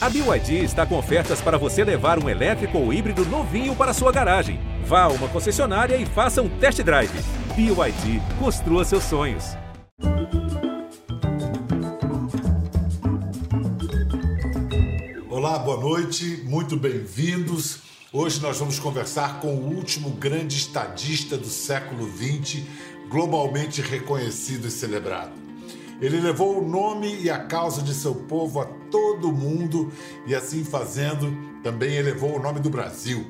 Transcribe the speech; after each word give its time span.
A 0.00 0.08
BYD 0.08 0.62
está 0.62 0.86
com 0.86 0.96
ofertas 0.96 1.40
para 1.40 1.58
você 1.58 1.82
levar 1.82 2.22
um 2.22 2.28
elétrico 2.28 2.78
ou 2.78 2.92
híbrido 2.92 3.24
novinho 3.24 3.74
para 3.74 3.92
sua 3.92 4.12
garagem. 4.12 4.60
Vá 4.84 5.02
a 5.02 5.08
uma 5.08 5.26
concessionária 5.26 5.96
e 5.96 6.06
faça 6.06 6.40
um 6.40 6.48
test 6.48 6.80
drive. 6.82 7.10
BYD, 7.56 8.22
construa 8.38 8.84
seus 8.84 9.02
sonhos. 9.02 9.56
Olá, 15.28 15.58
boa 15.58 15.80
noite, 15.80 16.44
muito 16.44 16.76
bem-vindos. 16.76 17.80
Hoje 18.12 18.40
nós 18.40 18.56
vamos 18.56 18.78
conversar 18.78 19.40
com 19.40 19.48
o 19.48 19.74
último 19.74 20.10
grande 20.10 20.58
estadista 20.58 21.36
do 21.36 21.48
século 21.48 22.08
XX, 22.08 22.62
globalmente 23.10 23.82
reconhecido 23.82 24.68
e 24.68 24.70
celebrado. 24.70 25.32
Ele 26.00 26.20
levou 26.20 26.62
o 26.62 26.68
nome 26.68 27.20
e 27.20 27.28
a 27.28 27.40
causa 27.40 27.82
de 27.82 27.92
seu 27.92 28.14
povo 28.14 28.60
a 28.60 28.77
todo 28.90 29.32
mundo 29.32 29.90
e, 30.26 30.34
assim 30.34 30.64
fazendo, 30.64 31.36
também 31.62 31.94
elevou 31.94 32.36
o 32.36 32.42
nome 32.42 32.60
do 32.60 32.70
Brasil. 32.70 33.26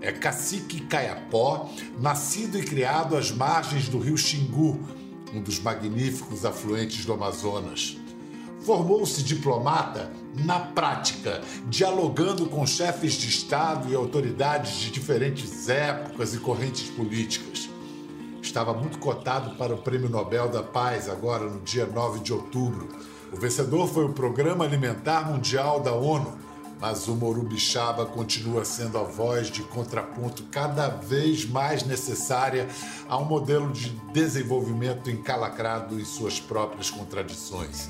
É 0.00 0.12
Cacique 0.12 0.80
Caiapó, 0.82 1.70
nascido 1.98 2.58
e 2.58 2.62
criado 2.62 3.16
às 3.16 3.30
margens 3.30 3.88
do 3.88 3.98
rio 3.98 4.18
Xingu, 4.18 4.78
um 5.32 5.40
dos 5.40 5.58
magníficos 5.58 6.44
afluentes 6.44 7.04
do 7.04 7.12
Amazonas. 7.12 7.96
Formou-se 8.60 9.22
diplomata 9.22 10.10
na 10.34 10.58
prática, 10.58 11.42
dialogando 11.68 12.46
com 12.46 12.66
chefes 12.66 13.14
de 13.14 13.28
Estado 13.28 13.90
e 13.90 13.94
autoridades 13.94 14.80
de 14.80 14.90
diferentes 14.90 15.68
épocas 15.68 16.34
e 16.34 16.38
correntes 16.38 16.88
políticas. 16.90 17.68
Estava 18.42 18.72
muito 18.72 18.98
cotado 18.98 19.56
para 19.56 19.74
o 19.74 19.78
Prêmio 19.78 20.08
Nobel 20.08 20.48
da 20.48 20.62
Paz, 20.62 21.08
agora 21.08 21.48
no 21.48 21.60
dia 21.60 21.86
9 21.86 22.20
de 22.20 22.32
outubro. 22.32 22.88
O 23.32 23.36
vencedor 23.36 23.88
foi 23.88 24.04
o 24.04 24.12
Programa 24.12 24.64
Alimentar 24.64 25.30
Mundial 25.30 25.80
da 25.80 25.92
ONU, 25.92 26.32
mas 26.80 27.08
o 27.08 27.14
Morubixaba 27.14 28.04
continua 28.06 28.64
sendo 28.64 28.98
a 28.98 29.02
voz 29.02 29.48
de 29.48 29.62
contraponto 29.62 30.44
cada 30.50 30.88
vez 30.88 31.44
mais 31.44 31.84
necessária 31.84 32.68
a 33.08 33.16
um 33.18 33.24
modelo 33.24 33.72
de 33.72 33.88
desenvolvimento 34.12 35.10
encalacrado 35.10 35.98
em 35.98 36.04
suas 36.04 36.38
próprias 36.38 36.90
contradições. 36.90 37.88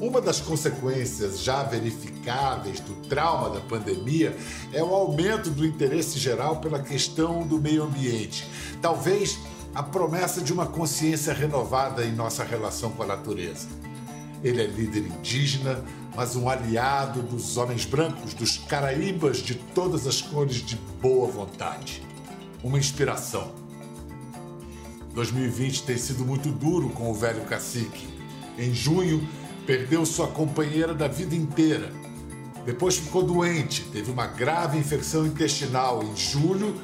Uma 0.00 0.20
das 0.20 0.40
consequências 0.40 1.40
já 1.40 1.62
verificáveis 1.62 2.80
do 2.80 2.94
trauma 3.08 3.50
da 3.50 3.60
pandemia 3.60 4.36
é 4.72 4.82
o 4.82 4.92
aumento 4.92 5.50
do 5.50 5.64
interesse 5.64 6.18
geral 6.18 6.56
pela 6.56 6.80
questão 6.80 7.46
do 7.46 7.60
meio 7.60 7.84
ambiente. 7.84 8.48
Talvez 8.82 9.38
a 9.74 9.82
promessa 9.82 10.40
de 10.40 10.52
uma 10.52 10.66
consciência 10.66 11.32
renovada 11.32 12.04
em 12.04 12.12
nossa 12.12 12.42
relação 12.42 12.90
com 12.90 13.02
a 13.02 13.06
natureza. 13.06 13.68
Ele 14.44 14.62
é 14.62 14.66
líder 14.66 15.06
indígena, 15.06 15.82
mas 16.14 16.36
um 16.36 16.50
aliado 16.50 17.22
dos 17.22 17.56
homens 17.56 17.86
brancos, 17.86 18.34
dos 18.34 18.58
caraíbas 18.58 19.38
de 19.38 19.54
todas 19.54 20.06
as 20.06 20.20
cores 20.20 20.56
de 20.56 20.76
boa 21.00 21.26
vontade. 21.26 22.02
Uma 22.62 22.78
inspiração. 22.78 23.52
2020 25.14 25.84
tem 25.84 25.96
sido 25.96 26.24
muito 26.24 26.50
duro 26.50 26.90
com 26.90 27.10
o 27.10 27.14
velho 27.14 27.44
cacique. 27.46 28.06
Em 28.58 28.74
junho, 28.74 29.26
perdeu 29.66 30.04
sua 30.04 30.28
companheira 30.28 30.92
da 30.92 31.08
vida 31.08 31.34
inteira. 31.34 31.90
Depois 32.66 32.96
ficou 32.96 33.22
doente, 33.22 33.82
teve 33.92 34.10
uma 34.10 34.26
grave 34.26 34.78
infecção 34.78 35.26
intestinal 35.26 36.02
em 36.02 36.16
julho 36.16 36.74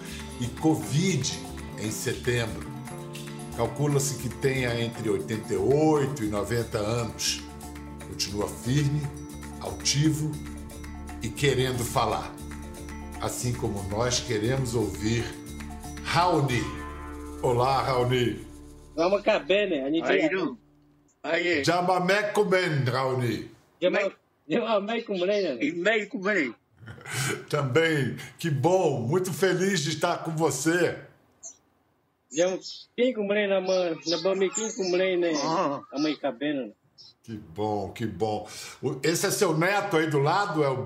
e 0.41 0.47
Covid 0.47 1.39
em 1.79 1.91
setembro. 1.91 2.71
Calcula-se 3.57 4.15
que 4.15 4.29
tenha 4.29 4.81
entre 4.81 5.11
88 5.11 6.25
e 6.25 6.29
90 6.29 6.79
anos. 6.79 7.50
Continua 8.21 8.49
firme, 8.49 9.01
altivo 9.63 10.31
e 11.23 11.29
querendo 11.31 11.83
falar. 11.83 12.31
Assim 13.19 13.51
como 13.55 13.83
nós 13.85 14.21
queremos 14.21 14.75
ouvir 14.75 15.25
Raoni. 16.05 16.61
Olá, 17.41 17.81
Raoni. 17.81 18.47
Vamos 18.95 19.23
caber, 19.23 19.71
né? 19.71 19.85
A 19.85 19.91
gente? 19.91 20.05
Aí, 21.23 21.65
Jamamé 21.65 22.25
Kumen, 22.25 22.85
Raoni. 22.85 23.51
Né? 25.55 25.65
e 25.65 25.73
meio 25.73 26.07
com 26.11 26.21
bem. 26.21 26.55
Também, 27.49 28.19
que 28.39 28.51
bom, 28.51 29.01
muito 29.01 29.33
feliz 29.33 29.81
de 29.81 29.89
estar 29.89 30.19
com 30.19 30.33
você. 30.33 30.99
Com 33.15 33.23
mulher 33.23 33.49
na 33.49 33.63
mão, 33.63 33.97
na 34.07 34.19
bami 34.19 34.51
quem 34.51 34.71
com 34.75 34.85
mulher, 34.91 35.17
né? 35.17 35.33
Ah. 35.43 35.81
A 35.91 35.99
mãe 35.99 36.15
cabendo. 36.17 36.75
Que 37.23 37.37
bom, 37.37 37.93
que 37.93 38.07
bom. 38.07 38.49
Esse 39.03 39.27
é 39.27 39.31
seu 39.31 39.57
neto 39.57 39.97
aí 39.97 40.09
do 40.09 40.19
lado, 40.19 40.65
é 40.65 40.69
o 40.69 40.83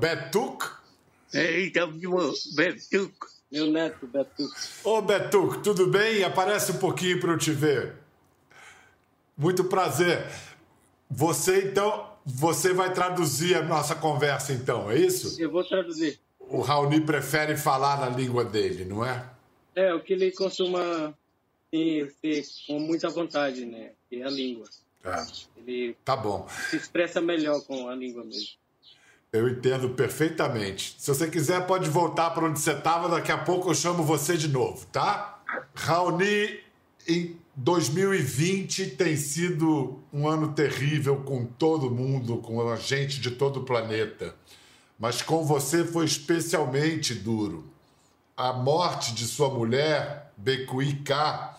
de 1.98 2.06
boa. 2.06 2.32
Bem, 2.54 2.76
tu. 2.90 3.10
Meu 3.50 3.70
neto, 3.70 4.06
Beto. 4.08 4.48
Ô 4.82 5.00
Betuk, 5.00 5.62
tudo 5.62 5.86
bem? 5.86 6.24
Aparece 6.24 6.72
um 6.72 6.78
pouquinho 6.78 7.20
para 7.20 7.32
eu 7.32 7.38
te 7.38 7.52
ver. 7.52 7.94
Muito 9.36 9.62
prazer. 9.64 10.26
Você 11.08 11.66
então, 11.66 12.10
você 12.24 12.72
vai 12.72 12.92
traduzir 12.92 13.54
a 13.54 13.62
nossa 13.62 13.94
conversa 13.94 14.52
então, 14.52 14.90
é 14.90 14.98
isso? 14.98 15.40
Eu 15.40 15.52
vou 15.52 15.62
traduzir. 15.62 16.18
O 16.40 16.60
Raoni 16.60 17.00
prefere 17.00 17.56
falar 17.56 18.00
na 18.00 18.08
língua 18.08 18.44
dele, 18.44 18.84
não 18.84 19.04
é? 19.04 19.24
É, 19.76 19.94
o 19.94 20.00
que 20.00 20.14
ele 20.14 20.32
costuma 20.32 21.14
ter, 21.70 22.12
ter 22.20 22.44
com 22.66 22.80
muita 22.80 23.08
vontade, 23.08 23.64
né? 23.64 23.92
Que 24.08 24.20
é 24.20 24.24
a 24.24 24.30
língua. 24.30 24.68
É, 25.04 25.26
Ele 25.56 25.96
tá 26.04 26.16
bom. 26.16 26.48
se 26.70 26.76
expressa 26.76 27.20
melhor 27.20 27.60
com 27.62 27.88
a 27.88 27.94
língua 27.94 28.24
mesmo. 28.24 28.48
Eu 29.32 29.48
entendo 29.48 29.90
perfeitamente. 29.90 30.94
Se 30.98 31.08
você 31.08 31.28
quiser, 31.28 31.66
pode 31.66 31.90
voltar 31.90 32.30
para 32.30 32.44
onde 32.46 32.60
você 32.60 32.70
estava. 32.70 33.08
Daqui 33.08 33.32
a 33.32 33.38
pouco 33.38 33.70
eu 33.70 33.74
chamo 33.74 34.04
você 34.04 34.36
de 34.36 34.46
novo, 34.48 34.86
tá? 34.86 35.42
Raoni, 35.74 36.60
em 37.08 37.36
2020 37.56 38.90
tem 38.90 39.16
sido 39.16 40.00
um 40.12 40.28
ano 40.28 40.52
terrível 40.52 41.16
com 41.22 41.44
todo 41.44 41.90
mundo, 41.90 42.38
com 42.38 42.68
a 42.70 42.76
gente 42.76 43.20
de 43.20 43.32
todo 43.32 43.60
o 43.60 43.64
planeta. 43.64 44.34
Mas 44.98 45.20
com 45.20 45.44
você 45.44 45.84
foi 45.84 46.04
especialmente 46.04 47.14
duro. 47.14 47.64
A 48.36 48.52
morte 48.52 49.14
de 49.14 49.26
sua 49.26 49.50
mulher, 49.50 50.32
Bekui 50.36 50.96
K, 51.02 51.58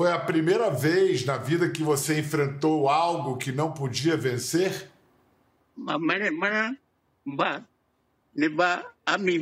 foi 0.00 0.10
a 0.10 0.18
primeira 0.18 0.70
vez 0.70 1.26
na 1.26 1.36
vida 1.36 1.68
que 1.68 1.82
você 1.82 2.20
enfrentou 2.20 2.88
algo 2.88 3.36
que 3.36 3.52
não 3.52 3.70
podia 3.70 4.16
vencer? 4.16 4.90
Ma 5.76 5.98
mana 5.98 6.32
mana 6.32 6.78
ba. 7.26 7.68
E 8.34 8.48
ba 8.48 8.94
me. 9.18 9.38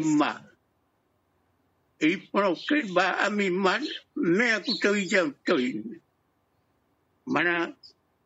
Mana 7.24 7.76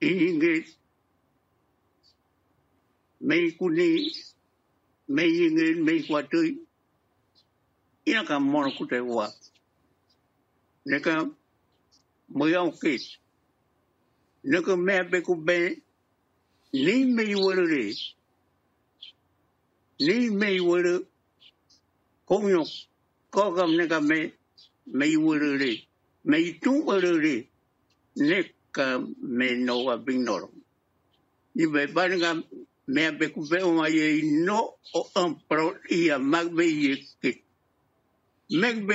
me 0.01 0.33
me 5.07 5.51
me 5.75 6.07
wa. 9.03 9.33
Ne 12.35 12.39
ka 12.39 12.39
mo 12.39 12.47
yau 12.47 12.73
kit. 12.73 13.03
Ne 14.45 14.63
ka 14.63 14.77
me 14.77 15.03
be 15.11 15.21
ku 15.21 15.37
be 15.37 15.77
ni 16.73 17.05
me 17.05 17.35
were 17.35 17.67
re 17.67 17.95
ni 20.01 20.31
me 20.31 20.61
were 20.61 21.01
ko 22.27 22.49
yo 22.49 22.65
ko 23.31 23.53
gam 23.55 23.77
ne 23.77 23.87
ka 23.87 24.01
me 24.01 24.33
me 24.87 25.17
were 25.17 25.59
re 25.59 25.89
me 26.25 26.59
tu 26.63 26.83
were 26.87 27.01
re 27.01 27.49
ne 28.17 28.45
ka 28.73 28.99
me 29.21 29.55
no 29.57 29.85
wa 29.85 29.97
bing 29.97 30.25
no 30.25 30.51
ni 31.55 31.67
be 31.67 31.87
ba 31.87 32.09
ne 32.09 32.19
ka 32.21 32.35
me 32.89 33.11
be 33.11 33.29
ku 33.29 33.47
be 33.51 33.59
o 33.63 33.73
ma 33.75 33.87
ye 33.89 34.23
no 34.23 34.75
o 34.95 35.11
am 35.17 35.37
pro 35.49 35.75
i 35.91 36.09
a 36.11 36.19
mag 36.19 36.55
be 36.57 36.65
ye 36.65 36.97
ke 37.23 37.43
meg 38.51 38.87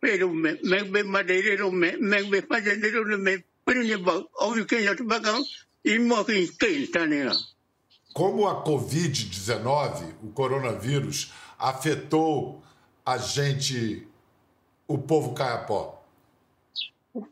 pero 0.00 0.32
me 0.32 0.58
meg 0.62 0.90
be 0.90 1.02
madeiro 1.02 1.70
me 1.72 1.96
meg 1.96 2.30
be 2.30 2.42
fazendeiro 2.42 3.04
me 3.18 3.44
prene 3.64 3.96
ba 3.96 4.24
o 4.40 4.64
que 4.66 4.82
ya 4.82 4.94
tu 4.94 5.04
ba 5.04 5.20
ka 5.20 5.38
e 5.84 5.98
morre 5.98 6.40
instantânea. 6.40 7.32
Como 8.12 8.48
a 8.48 8.64
Covid-19, 8.64 10.14
o 10.22 10.32
coronavírus, 10.32 11.32
afetou 11.58 12.62
a 13.04 13.16
gente, 13.16 14.06
o 14.86 14.98
povo 14.98 15.34
caiapó? 15.34 16.04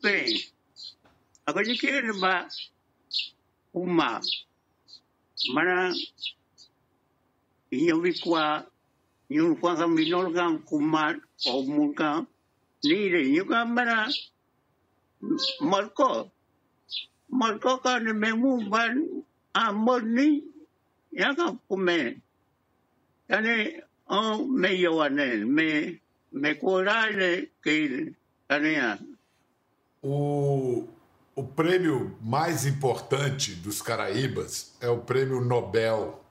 Bem, 0.03 0.49
agora 1.45 1.69
eu 1.69 1.77
quero 1.77 2.13
levar 2.13 2.49
uma, 3.73 4.21
mas 5.53 6.13
eu 7.71 8.01
vi 8.01 8.15
eu 8.23 8.67
qua 9.61 9.77
que 9.77 9.87
me 9.87 10.09
não 10.09 10.33
gan 10.33 10.59
kumar 10.59 11.21
ou 11.47 11.67
munga, 11.67 12.27
nem 12.85 12.99
ele, 12.99 13.37
eu 13.37 13.45
gan 13.45 13.67
mara, 13.67 14.07
marco, 15.61 16.31
marco 17.29 17.79
ka 17.79 17.99
ne 17.99 18.13
me 18.13 18.33
mu 18.33 18.69
ban 18.71 19.25
a 19.53 19.73
morni, 19.73 20.45
ya 21.13 21.35
ka 21.35 21.57
kume, 21.69 22.23
Tane, 23.29 23.83
o 24.09 24.45
me 24.47 24.69
yo 24.77 25.03
ane, 25.03 25.45
me, 25.45 26.01
me 26.33 26.55
corale 26.55 27.51
que 27.61 28.15
tane 28.47 28.77
O, 30.01 30.87
o 31.35 31.43
prêmio 31.43 32.17
mais 32.23 32.65
importante 32.65 33.53
dos 33.57 33.83
Caraíbas 33.83 34.77
é 34.81 34.89
o 34.89 34.99
prêmio 34.99 35.41
Nobel. 35.41 36.23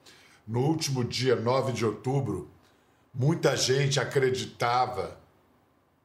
No 0.48 0.62
último 0.62 1.04
dia 1.04 1.36
9 1.36 1.74
de 1.74 1.86
outubro, 1.86 2.50
muita 3.16 3.56
gente 3.56 4.00
acreditava 4.00 5.18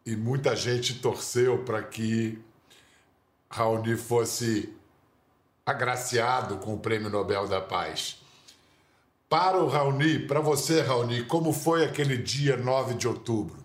e 0.07 0.17
muita 0.17 0.55
gente 0.55 0.95
torceu 1.01 1.65
para 1.65 1.83
que 1.83 2.39
Raoni 3.51 3.97
fosse 3.97 4.73
agraciado 5.67 6.59
com 6.59 6.75
o 6.75 6.79
Prêmio 6.79 7.11
Nobel 7.11 7.47
da 7.47 7.61
Paz. 7.61 8.21
Para 9.29 9.59
o 9.59 9.69
Raoni, 9.69 10.21
para 10.27 10.41
você, 10.41 10.81
Raoni, 10.81 11.25
como 11.25 11.53
foi 11.53 11.85
aquele 11.85 12.17
dia 12.17 12.57
9 12.57 12.95
de 12.95 13.07
outubro? 13.07 13.61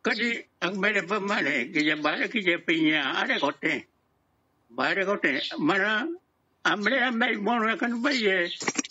Kasi 0.00 0.48
ang 0.64 0.80
mere 0.80 1.04
pa 1.04 1.20
mane, 1.20 1.68
kaya 1.68 1.92
bala 2.00 2.24
kaya 2.24 2.56
pinya, 2.56 3.20
are 3.20 3.36
kote. 3.36 3.84
Bare 4.72 5.04
kote, 5.04 5.44
mara, 5.60 6.08
amre 6.64 7.04
amay 7.04 7.36
mono 7.36 7.76
kan 7.76 8.00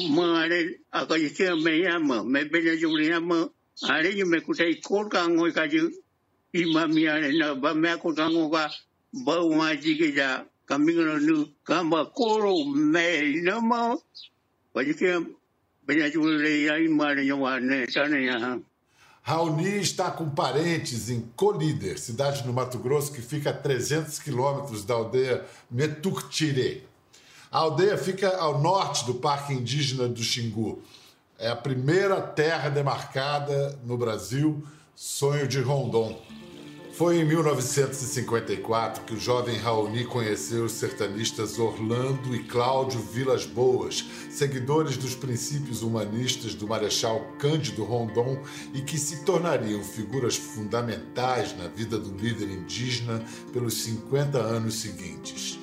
ma 0.10 0.44
are 0.44 0.78
aga 0.92 1.16
jenu 1.18 1.56
me 1.64 1.82
ya 1.82 2.00
ma, 2.00 2.24
me 2.24 2.44
benya 2.46 2.76
juli 2.80 3.10
ya 3.10 3.20
ma, 3.20 3.48
are 3.90 4.06
you 4.10 4.26
me 4.26 4.40
kutai 4.40 4.82
kor 4.84 5.10
ka 5.10 5.28
ngoi 5.28 5.54
ka 5.54 5.68
ju 5.68 5.90
i 6.54 6.66
ma 6.74 6.86
mi 6.88 7.08
are 7.08 7.32
na 7.34 7.56
ba 7.56 7.74
me 7.74 7.98
ko 7.98 8.14
ka 8.14 8.30
ngo 8.30 8.50
ka 8.50 8.70
ba 9.26 9.50
ma 9.50 9.76
ji 9.76 9.98
ke 9.98 10.14
ja 10.16 10.46
ka 10.66 10.78
mi 10.78 10.94
no 10.94 11.18
nu 11.18 11.46
ka 11.64 11.84
ma 11.84 12.06
koro 12.06 12.64
me 12.66 13.42
no 13.42 13.62
ma 14.74 14.82
ba 14.82 14.84
ji 14.84 14.94
ke 14.94 15.26
benya 15.88 16.10
ju 16.12 16.22
le 16.24 16.64
ya 16.64 16.78
i 16.78 16.88
ma 16.88 17.14
ne 17.14 17.32
wa 17.32 17.60
ne 17.60 17.86
ta 17.86 18.08
ne 18.08 18.26
ya 18.26 18.60
Raoni 19.26 19.78
está 19.80 20.12
com 20.12 20.30
parentes 20.30 21.10
em 21.10 21.22
Colíder, 21.38 21.98
cidade 21.98 22.46
no 22.46 22.52
Mato 22.52 22.78
Grosso 22.78 23.14
que 23.14 23.22
fica 23.22 23.52
a 23.52 23.54
300 23.54 24.20
quilômetros 24.20 24.84
da 24.84 24.96
aldeia 24.96 25.46
Metuctire. 25.72 26.84
A 27.50 27.60
aldeia 27.60 27.98
fica 27.98 28.36
ao 28.36 28.60
norte 28.60 29.06
do 29.06 29.14
Parque 29.14 29.54
Indígena 29.54 30.10
do 30.10 30.22
Xingu. 30.22 30.84
É 31.40 31.48
a 31.48 31.56
primeira 31.56 32.20
terra 32.20 32.68
demarcada 32.68 33.80
no 33.86 33.98
Brasil, 33.98 34.62
sonho 34.94 35.48
de 35.48 35.62
Rondon. 35.62 36.20
Foi 36.94 37.18
em 37.18 37.26
1954 37.26 39.04
que 39.04 39.16
o 39.16 39.20
jovem 39.20 39.58
Raoni 39.58 40.06
conheceu 40.06 40.66
os 40.66 40.74
sertanistas 40.74 41.58
Orlando 41.58 42.36
e 42.36 42.44
Cláudio 42.44 43.00
Vilas 43.00 43.48
Boas, 43.48 44.06
seguidores 44.30 44.96
dos 44.96 45.16
princípios 45.16 45.82
humanistas 45.82 46.54
do 46.54 46.68
Marechal 46.68 47.20
Cândido 47.40 47.84
Rondon 47.84 48.38
e 48.76 48.82
que 48.82 49.00
se 49.00 49.26
tornariam 49.26 49.84
figuras 49.84 50.36
fundamentais 50.36 51.58
na 51.58 51.68
vida 51.68 51.98
do 51.98 52.16
líder 52.16 52.52
indígena 52.52 53.24
pelos 53.52 53.82
50 53.82 54.38
anos 54.38 54.76
seguintes. 54.76 55.58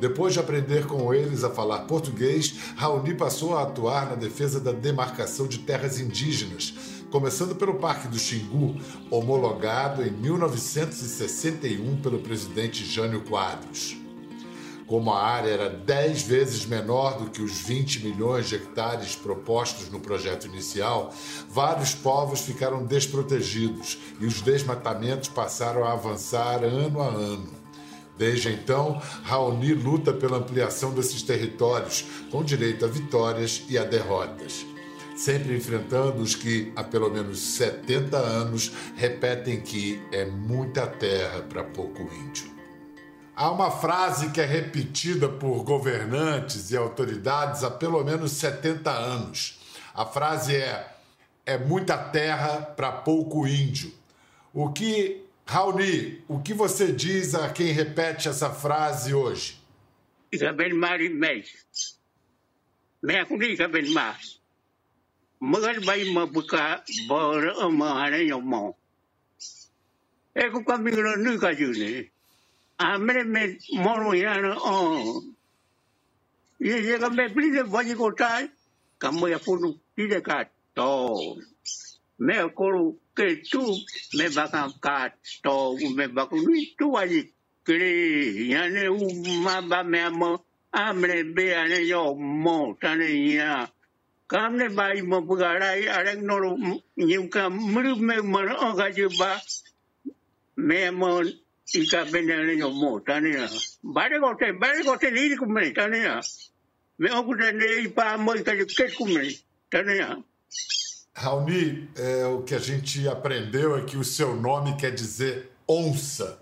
Depois 0.00 0.32
de 0.32 0.40
aprender 0.40 0.86
com 0.86 1.12
eles 1.12 1.42
a 1.42 1.50
falar 1.50 1.86
português, 1.86 2.54
Raoni 2.76 3.14
passou 3.16 3.56
a 3.56 3.62
atuar 3.62 4.10
na 4.10 4.14
defesa 4.14 4.60
da 4.60 4.72
demarcação 4.72 5.48
de 5.48 5.58
terras 5.58 5.98
indígenas, 5.98 7.01
começando 7.12 7.54
pelo 7.54 7.74
Parque 7.74 8.08
do 8.08 8.18
Xingu, 8.18 8.74
homologado 9.10 10.02
em 10.02 10.10
1961 10.10 12.00
pelo 12.00 12.18
presidente 12.20 12.86
Jânio 12.86 13.20
Quadros. 13.20 13.98
Como 14.86 15.12
a 15.12 15.22
área 15.22 15.50
era 15.50 15.68
10 15.68 16.22
vezes 16.22 16.64
menor 16.64 17.18
do 17.18 17.30
que 17.30 17.42
os 17.42 17.60
20 17.60 18.02
milhões 18.02 18.48
de 18.48 18.54
hectares 18.54 19.14
propostos 19.14 19.90
no 19.90 20.00
projeto 20.00 20.46
inicial, 20.46 21.12
vários 21.50 21.94
povos 21.94 22.40
ficaram 22.40 22.84
desprotegidos 22.84 23.98
e 24.18 24.24
os 24.24 24.40
desmatamentos 24.40 25.28
passaram 25.28 25.84
a 25.84 25.92
avançar 25.92 26.64
ano 26.64 27.02
a 27.02 27.08
ano. 27.08 27.62
Desde 28.16 28.50
então, 28.50 29.00
Raoni 29.22 29.74
luta 29.74 30.14
pela 30.14 30.38
ampliação 30.38 30.92
desses 30.92 31.22
territórios, 31.22 32.04
com 32.30 32.42
direito 32.42 32.84
a 32.86 32.88
vitórias 32.88 33.64
e 33.68 33.76
a 33.76 33.84
derrotas. 33.84 34.71
Sempre 35.22 35.54
enfrentando 35.54 36.20
os 36.20 36.34
que, 36.34 36.72
há 36.74 36.82
pelo 36.82 37.08
menos 37.08 37.38
70 37.38 38.16
anos, 38.16 38.72
repetem 38.96 39.60
que 39.60 40.02
é 40.10 40.24
muita 40.24 40.84
terra 40.84 41.42
para 41.42 41.62
pouco 41.62 42.02
índio. 42.12 42.50
Há 43.36 43.48
uma 43.52 43.70
frase 43.70 44.32
que 44.32 44.40
é 44.40 44.44
repetida 44.44 45.28
por 45.28 45.62
governantes 45.62 46.72
e 46.72 46.76
autoridades 46.76 47.62
há 47.62 47.70
pelo 47.70 48.02
menos 48.02 48.32
70 48.32 48.90
anos. 48.90 49.60
A 49.94 50.04
frase 50.04 50.56
é: 50.56 50.92
é 51.46 51.56
muita 51.56 51.96
terra 51.96 52.60
para 52.60 52.90
pouco 52.90 53.46
índio. 53.46 53.94
O 54.52 54.72
que 54.72 55.24
Raoni, 55.46 56.20
o 56.26 56.40
que 56.40 56.52
você 56.52 56.90
diz 56.90 57.32
a 57.36 57.48
quem 57.50 57.68
repete 57.68 58.28
essa 58.28 58.50
frase 58.50 59.14
hoje? 59.14 59.56
Isabel 60.32 60.74
Mari 60.74 61.10
Mes. 61.10 61.96
Me 63.00 63.24
kuni 63.24 63.52
Isabel 63.52 63.88
Mas. 63.92 64.41
Magal 65.42 65.84
bai 65.86 66.04
mabuka 66.14 66.82
bor 67.08 67.70
ma 67.72 68.04
ane 68.06 68.20
yo 68.28 68.40
mo. 68.40 68.76
E 70.36 70.50
ko 70.52 70.64
kami 70.64 70.92
no 70.92 71.16
nu 71.16 71.38
ka 71.38 71.52
ju 71.54 71.72
ne. 71.72 72.10
Amre 72.80 73.24
me 73.24 73.58
moro 73.74 74.12
ya 74.14 74.40
no 74.40 74.54
o. 74.58 75.22
Ye 76.60 76.76
ye 76.88 76.98
ka 76.98 77.08
me 77.10 77.28
pli 77.34 77.50
de 77.52 77.62
vaji 77.64 77.96
ko 77.96 78.12
tai. 78.12 78.48
Kamo 79.00 79.26
ya 79.28 79.38
punu 79.38 79.74
ti 79.96 80.08
de 80.08 80.20
ka 80.22 80.44
to. 80.76 81.36
Me 82.20 82.34
ko 82.56 82.96
que 83.16 83.42
tu 83.50 83.62
me 84.14 84.28
baka 84.36 84.70
ka 84.80 85.10
to 85.44 85.76
me 85.96 86.06
baku 86.08 86.36
ni 86.48 86.74
tu 86.78 86.96
aji 86.96 87.22
kre 87.66 88.48
ya 88.52 88.68
ne 88.68 88.88
u 88.88 89.08
ma 89.44 89.60
ba 89.62 89.82
me 89.84 90.08
mo 90.10 90.30
amre 90.72 91.24
be 91.34 91.54
ane 91.54 91.80
yo 91.88 92.14
mo 92.14 92.74
tane 92.80 93.08
ya 93.36 93.66
kamne 94.32 94.68
bai 94.76 95.02
mo 95.02 95.20
bugara 95.20 95.76
i 95.76 95.86
arek 95.88 96.22
no 96.22 96.56
nyu 96.96 97.28
ka 97.30 97.50
mru 97.50 97.96
me 97.96 98.16
mo 98.22 98.40
o 98.66 98.72
ga 98.78 98.88
ju 98.90 99.08
ba 99.18 99.40
me 100.56 100.90
mo 100.90 101.20
ika 101.74 102.04
bene 102.12 102.32
ane 102.32 102.54
yo 102.58 102.70
mo 102.70 103.00
tane 103.00 103.30
ya 103.30 103.48
bare 103.82 104.18
go 104.20 104.34
te 104.34 104.52
bare 104.52 104.82
go 104.82 104.96
te 104.96 105.10
ni 105.10 105.36
ku 105.36 105.46
me 105.46 105.72
tane 105.72 105.98
ya 105.98 106.20
me 106.98 107.10
o 107.10 107.22
ku 107.24 107.36
te 107.36 107.52
ne 107.52 107.88
pa 107.88 108.16
mo 108.16 108.32
ka 108.44 108.56
ju 108.56 108.64
ke 108.64 108.88
ku 108.96 109.04
me 109.06 109.36
tane 109.70 109.96
ya 109.96 110.16
Raoni, 111.14 111.90
é, 111.94 112.24
o 112.24 112.42
que 112.42 112.54
a 112.54 112.58
gente 112.58 113.06
aprendeu 113.06 113.76
é 113.76 113.84
que 113.84 113.98
o 113.98 114.04
seu 114.04 114.34
nome 114.34 114.74
quer 114.78 114.92
dizer 114.94 115.52
onça. 115.68 116.40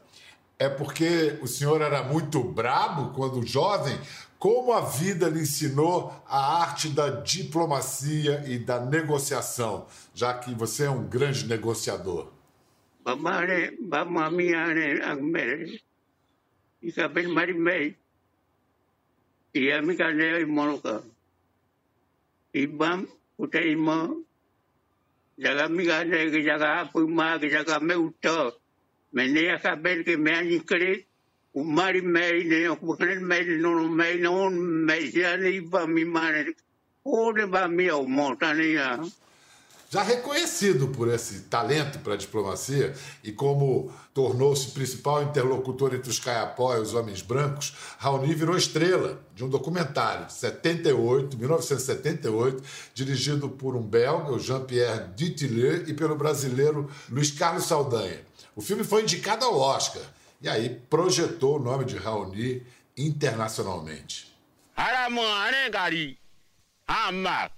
É 0.57 0.69
porque 0.69 1.37
o 1.43 1.49
senhor 1.49 1.83
era 1.83 2.05
muito 2.05 2.41
brabo 2.41 3.13
quando 3.13 3.45
jovem? 3.45 3.99
Como 4.41 4.73
a 4.73 4.81
vida 4.81 5.29
lhe 5.29 5.43
ensinou 5.43 6.11
a 6.27 6.63
arte 6.63 6.89
da 6.89 7.11
diplomacia 7.11 8.43
e 8.47 8.59
da 8.59 8.81
negociação, 8.81 9.87
já 10.15 10.33
que 10.33 10.55
você 10.55 10.85
é 10.85 10.91
um 10.91 11.07
grande 11.07 11.47
negociador? 11.47 12.33
Bamare, 13.05 13.77
bamamiane, 13.79 15.03
agmere. 15.03 15.83
Isabel 16.83 17.29
Marimei. 17.29 17.95
E 19.53 19.71
a 19.73 19.83
minha 19.83 20.07
é 20.07 20.45
monoca. 20.47 21.03
E 22.55 22.67
bam, 22.67 23.07
o 23.37 23.47
teimo 23.47 24.25
jaga 25.39 25.69
mi 25.69 25.85
ga 25.85 26.05
jaga 26.05 26.91
pu 26.93 27.09
ma 27.09 27.39
ke 27.39 27.49
jaga 27.51 27.81
me 27.81 27.95
uto 27.95 28.53
me 29.13 29.27
ne 29.29 29.59
ka 29.59 29.77
bel 29.77 30.05
ke 30.05 30.17
me 30.17 30.33
ani 30.33 30.61
kre 30.61 30.93
u 30.97 31.05
mari 31.55 32.01
me 32.03 32.45
ne 32.45 32.69
o 32.69 32.77
ku 32.77 32.97
kre 32.97 33.19
me 33.21 33.45
no 33.59 33.75
no 33.75 33.89
me 33.89 34.15
no 34.15 34.51
me 34.51 35.11
ya 35.11 35.37
ni 35.37 35.61
ba 35.61 35.87
mi 35.87 36.05
ma 36.05 36.31
ne 36.31 36.55
o 37.05 37.33
de 37.33 37.47
ba 37.47 37.69
mi 37.69 37.91
o 37.91 38.07
mo 38.07 38.37
Já 39.93 40.05
reconhecido 40.05 40.87
por 40.87 41.09
esse 41.09 41.41
talento 41.51 41.99
para 41.99 42.15
a 42.15 42.17
diplomacia 42.17 42.95
e 43.25 43.33
como 43.33 43.93
tornou-se 44.15 44.71
principal 44.71 45.25
interlocutor 45.25 45.93
entre 45.93 46.09
os 46.09 46.21
caiapó 46.21 46.77
e 46.77 46.81
os 46.81 46.95
homens 46.95 47.23
brancos, 47.23 47.75
Raoni 47.99 48.33
virou 48.33 48.57
estrela 48.57 49.21
de 49.35 49.43
um 49.43 49.49
documentário 49.49 50.27
de 50.27 50.33
78, 50.35 51.37
1978, 51.37 52.63
dirigido 52.95 53.49
por 53.49 53.75
um 53.75 53.83
belga, 53.83 54.31
o 54.31 54.39
Jean-Pierre 54.39 55.09
Dutilleux, 55.17 55.89
e 55.89 55.93
pelo 55.93 56.15
brasileiro 56.15 56.89
Luiz 57.09 57.33
Carlos 57.33 57.65
Saldanha. 57.65 58.21
O 58.55 58.61
filme 58.61 58.85
foi 58.85 59.03
indicado 59.03 59.45
ao 59.45 59.59
Oscar 59.59 60.05
e 60.41 60.49
aí 60.49 60.69
projetou 60.89 61.57
o 61.57 61.59
nome 61.59 61.85
de 61.85 61.97
Raoni 61.97 62.63
internacionalmente. 62.97 64.27
Aramu 64.77 65.21
ane 65.21 65.71
gari. 65.71 66.19
Amma. 66.87 67.51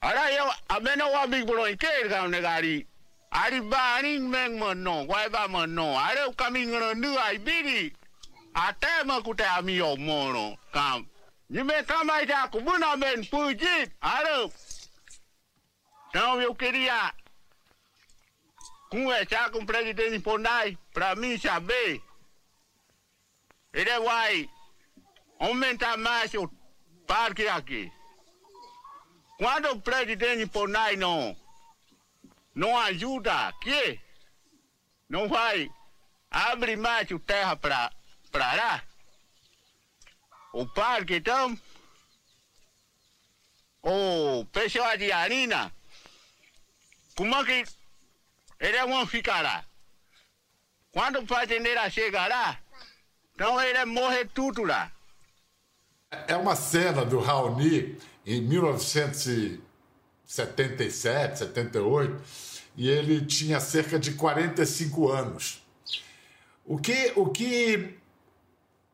Ara 0.00 0.30
yo 0.30 0.50
amena 0.68 1.06
wa 1.08 1.26
big 1.26 1.46
bro 1.46 1.64
ke 1.76 2.08
ga 2.08 2.26
ne 2.28 2.40
gari. 2.40 2.86
Ari 3.32 3.60
ba 3.60 4.00
ni 4.02 4.18
meng 4.18 4.58
mo 4.58 4.72
no, 4.72 5.04
wa 5.04 5.28
ba 5.28 5.48
mo 5.48 5.66
no. 5.66 5.98
Ara 5.98 6.32
kami 6.36 6.66
ngono 6.66 6.94
nu 6.94 7.18
ai 7.18 7.38
bigi. 7.38 7.92
Ate 8.54 9.04
ma 9.04 9.20
ku 9.20 9.34
te 9.34 9.44
ami 9.44 9.74
yo 9.74 9.96
mo 9.96 10.32
no. 10.32 10.56
Kam. 10.72 11.06
Ni 11.50 11.62
me 11.62 11.82
kama 11.82 12.24
ja 12.26 12.46
ku 12.48 12.60
buna 12.60 12.96
men 12.96 13.24
pujit. 13.24 13.90
Ara. 14.00 14.48
Não, 16.14 16.40
eu 16.40 16.54
queria 16.54 17.12
conversar 18.88 19.50
com 19.50 19.58
o 19.58 19.66
presidente 19.66 20.18
Pondai 20.20 20.78
para 20.92 21.14
mim 21.14 21.38
saber. 21.38 22.02
Ele 23.72 24.00
vai 24.00 24.50
aumentar 25.38 25.96
mais 25.96 26.32
o 26.34 26.48
parque 27.06 27.46
aqui. 27.48 27.92
Quando 29.38 29.70
o 29.70 29.80
presidente 29.80 30.46
Pondai 30.46 30.96
não, 30.96 31.36
não 32.54 32.78
ajuda 32.78 33.48
aqui, 33.48 34.00
não 35.08 35.28
vai 35.28 35.70
abrir 36.30 36.76
mais 36.76 37.10
o 37.10 37.18
terra 37.18 37.56
para 37.56 37.92
lá. 38.32 38.82
O 40.52 40.66
parque 40.66 41.16
então, 41.16 41.58
o 43.82 44.44
pessoal 44.46 44.96
de 44.96 45.12
Arina, 45.12 45.70
como 47.14 47.34
é 47.36 47.44
que 47.44 47.70
eles 48.60 48.82
vão 48.82 49.06
ficar 49.06 49.40
lá? 49.42 49.64
Quando 50.90 51.20
o 51.20 51.26
fazendeiro 51.26 51.90
chegar 51.90 52.28
lá, 52.28 52.58
então 53.34 53.58
ele 53.60 53.84
morre 53.84 54.24
tudo 54.26 54.64
lá. 54.64 54.92
É 56.26 56.34
uma 56.36 56.56
cena 56.56 57.04
do 57.04 57.20
Raoni 57.20 57.98
em 58.24 58.40
1977, 58.40 61.38
78, 61.38 62.22
e 62.76 62.88
ele 62.88 63.26
tinha 63.26 63.60
cerca 63.60 63.98
de 63.98 64.14
45 64.14 65.10
anos. 65.10 65.62
O 66.64 66.78
que, 66.78 67.12
o 67.14 67.28
que 67.28 67.98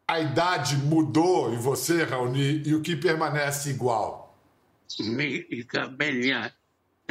a 0.07 0.21
idade 0.21 0.77
mudou 0.77 1.55
em 1.55 1.59
você, 1.59 2.05
Raoni, 2.05 2.63
e 2.67 2.75
o 2.75 2.83
que 2.83 2.97
permanece 2.97 3.71
igual? 3.71 4.23
me 5.01 5.47
aku 6.33 6.62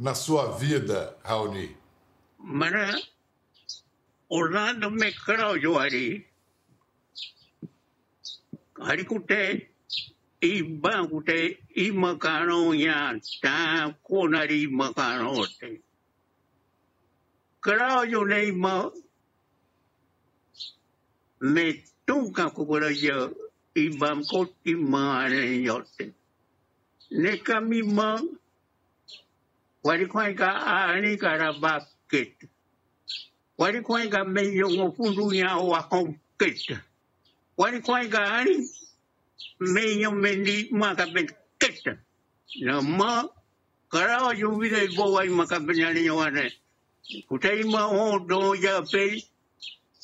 na 0.00 0.14
sua 0.14 0.56
vida, 0.58 1.14
Raoni? 1.24 1.76
Mana 2.38 2.98
Orlando 4.30 4.90
me 4.90 5.12
Cláudio 5.12 5.78
ali. 5.78 6.24
Ali 8.80 9.04
kute 9.04 9.68
i 10.40 10.62
ba 10.62 11.06
kute 11.06 11.58
i 11.76 11.90
makano 11.90 12.72
ya 12.74 13.12
ta 13.42 13.94
konari 14.08 14.66
makano 14.68 15.44
te. 15.58 15.80
Cláudio 17.60 18.24
nei 18.24 18.52
ma 18.52 18.88
me 21.40 21.84
tunka 22.06 22.50
kukura 22.50 22.88
yo 22.88 23.34
i 23.76 23.90
bam 23.98 24.24
koti 24.24 24.74
ma 24.74 25.28
ne 25.28 25.60
yote. 25.60 26.14
Ne 27.10 27.36
kami 27.36 27.82
ma 27.82 28.16
wali 29.82 30.06
kwai 30.06 30.34
ka 30.34 30.48
ani 30.92 31.16
karabak 31.16 31.86
ket. 32.10 32.34
Wali 33.58 33.80
kwai 33.82 34.08
ka 34.10 34.24
me 34.24 34.42
yo 34.42 34.68
ngo 34.68 34.92
fundu 34.96 35.32
ya 35.34 35.56
wa 35.58 35.80
hom 35.90 36.18
ket. 36.38 36.58
Wali 37.56 37.80
kwai 37.80 38.08
ka 38.08 38.22
ani 38.38 38.68
me 39.60 40.00
yo 40.00 40.10
mendi 40.12 40.68
ma 40.72 40.94
ka 40.94 41.06
ben 41.14 41.28
ket. 41.58 41.84
Na 42.60 42.80
ma 42.80 43.28
kara 43.90 44.34
yo 44.36 44.58
vi 44.58 44.68
dai 44.68 44.88
bo 44.96 45.12
wai 45.12 45.28
ma 45.28 45.46
ka 45.46 45.58
ben 45.60 45.76
ya 45.76 45.92
ni 45.92 46.04
yo 46.04 46.20
ane. 46.20 46.52
Kutai 47.28 47.64
ma 47.64 47.86
o 47.88 48.18
do 48.18 48.54
ya 48.54 48.82
pe. 48.82 49.22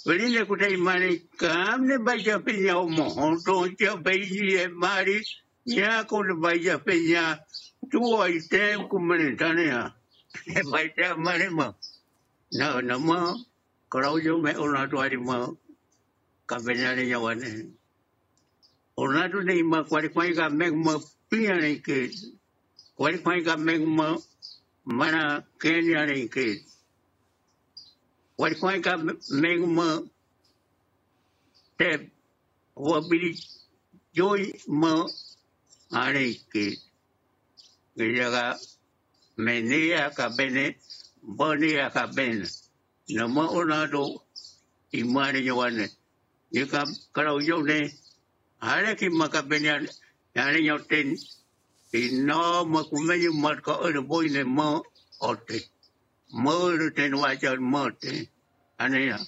Wali 0.07 0.33
ne 0.33 0.45
kutai 0.45 0.77
ma 0.77 0.99
ni 0.99 1.19
kam 1.37 1.87
ne 1.87 1.99
ba 1.99 2.15
ya 2.17 2.39
pe 2.39 2.53
ya 2.65 2.83
mo 2.83 3.09
ho 3.09 3.37
do 3.45 3.67
ya 3.79 3.97
pe 3.97 4.13
ye 4.17 4.69
mari. 4.69 5.23
Ya 5.67 6.05
ko 6.05 6.23
le 6.23 6.35
ba 6.35 6.53
ya 7.83 7.89
pe 7.91 7.99
ya. 7.99 8.01
Tu 8.03 8.23
ai 8.23 8.41
te 8.51 8.89
ku 8.91 8.99
me 9.01 9.37
tane 9.37 9.67
ya. 9.67 9.91
Ne 10.49 10.63
ba 10.73 10.81
ya 10.97 11.17
ma 11.17 11.39
ne 11.39 11.49
ma. 11.51 11.73
na 12.53 12.81
na 12.81 12.99
ma 12.99 13.37
kalau 13.91 14.17
yo 14.19 14.39
me 14.43 14.53
ona 14.57 14.89
to 14.91 14.99
ari 14.99 15.17
ma 15.19 15.49
ka 16.47 16.57
benya 16.65 16.97
ne 16.97 17.05
ya 17.11 17.19
wane 17.21 17.73
ona 18.99 19.29
to 19.33 19.41
ne 19.43 19.63
ma 19.63 19.85
kwari 19.85 20.09
kwai 20.15 20.35
ka 20.35 20.49
me 20.51 20.71
ma 20.71 20.95
pia 21.31 21.55
ne 21.61 21.77
ke 21.87 22.11
kwari 22.97 23.19
kwai 23.25 23.41
ka 23.45 23.57
me 23.57 23.79
ma 23.79 24.17
mana 24.87 25.45
kenya 25.61 26.07
ne 26.07 26.29
ke 26.29 26.47
kwari 28.39 28.57
kwai 28.61 28.81
ka 28.83 28.97
me 29.43 29.51
ma 29.77 29.89
te 31.79 31.91
wa 32.77 33.01
bili 33.09 33.33
joy 34.15 34.53
ma 34.69 34.93
ane 35.93 36.35
ke 36.53 36.65
ilaga 37.97 38.59
menia 39.37 40.11
ka 40.15 40.29
bene 40.37 40.77
bonia 41.23 41.91
ka 41.91 42.07
bene. 42.07 42.47
No 43.09 43.29
mo 43.29 43.45
una 43.61 43.87
do 43.87 44.23
i 44.93 45.03
mari 45.03 45.45
yo 45.47 45.61
ane. 45.63 45.89
Ni 46.53 46.67
ka 46.67 46.85
kara 47.15 47.33
yo 47.43 47.63
ne 47.63 47.91
hare 48.61 48.95
ki 48.97 49.09
ma 49.09 49.29
ka 49.29 49.43
bene 49.43 49.89
yani 50.37 50.61
yo 50.67 50.79
ten 50.79 51.17
i 51.93 52.11
no 52.13 52.65
mo 52.65 52.85
ku 52.85 53.01
me 53.01 53.15
yo 53.17 53.33
mar 53.33 53.61
ka 53.61 53.73
o 53.73 54.03
bo 54.03 54.21
ne 54.23 54.43
mo 54.45 54.83
ote 55.21 55.59
mo 56.33 56.71
ru 56.79 56.91
ten 56.91 57.13
wa 57.17 57.35
cha 57.37 57.57
mo 57.57 57.91
te. 57.91 58.29
Ane 58.79 59.07
ya 59.07 59.19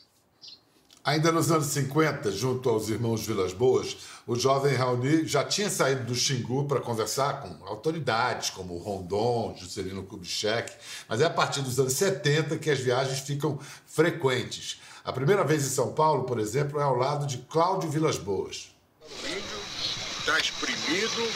Ainda 1.08 1.32
nos 1.32 1.50
anos 1.50 1.68
50, 1.68 2.30
junto 2.32 2.68
aos 2.68 2.90
irmãos 2.90 3.26
Vilas 3.26 3.54
Boas, 3.54 3.96
o 4.26 4.36
jovem 4.36 4.74
Raoni 4.74 5.26
já 5.26 5.42
tinha 5.42 5.70
saído 5.70 6.04
do 6.04 6.14
Xingu 6.14 6.66
para 6.66 6.82
conversar 6.82 7.40
com 7.40 7.66
autoridades 7.66 8.50
como 8.50 8.76
Rondon, 8.76 9.56
Juscelino 9.58 10.02
Kubitschek, 10.02 10.70
mas 11.08 11.22
é 11.22 11.24
a 11.24 11.30
partir 11.30 11.62
dos 11.62 11.80
anos 11.80 11.94
70 11.94 12.58
que 12.58 12.70
as 12.70 12.78
viagens 12.78 13.20
ficam 13.20 13.58
frequentes. 13.86 14.82
A 15.02 15.10
primeira 15.10 15.42
vez 15.44 15.64
em 15.64 15.70
São 15.70 15.94
Paulo, 15.94 16.24
por 16.24 16.38
exemplo, 16.38 16.78
é 16.78 16.82
ao 16.82 16.94
lado 16.94 17.26
de 17.26 17.38
Cláudio 17.38 17.88
Vilas 17.88 18.18
Boas. 18.18 18.70
O 19.00 19.26
índio 19.26 19.58
está 20.18 20.38
exprimido, 20.38 21.26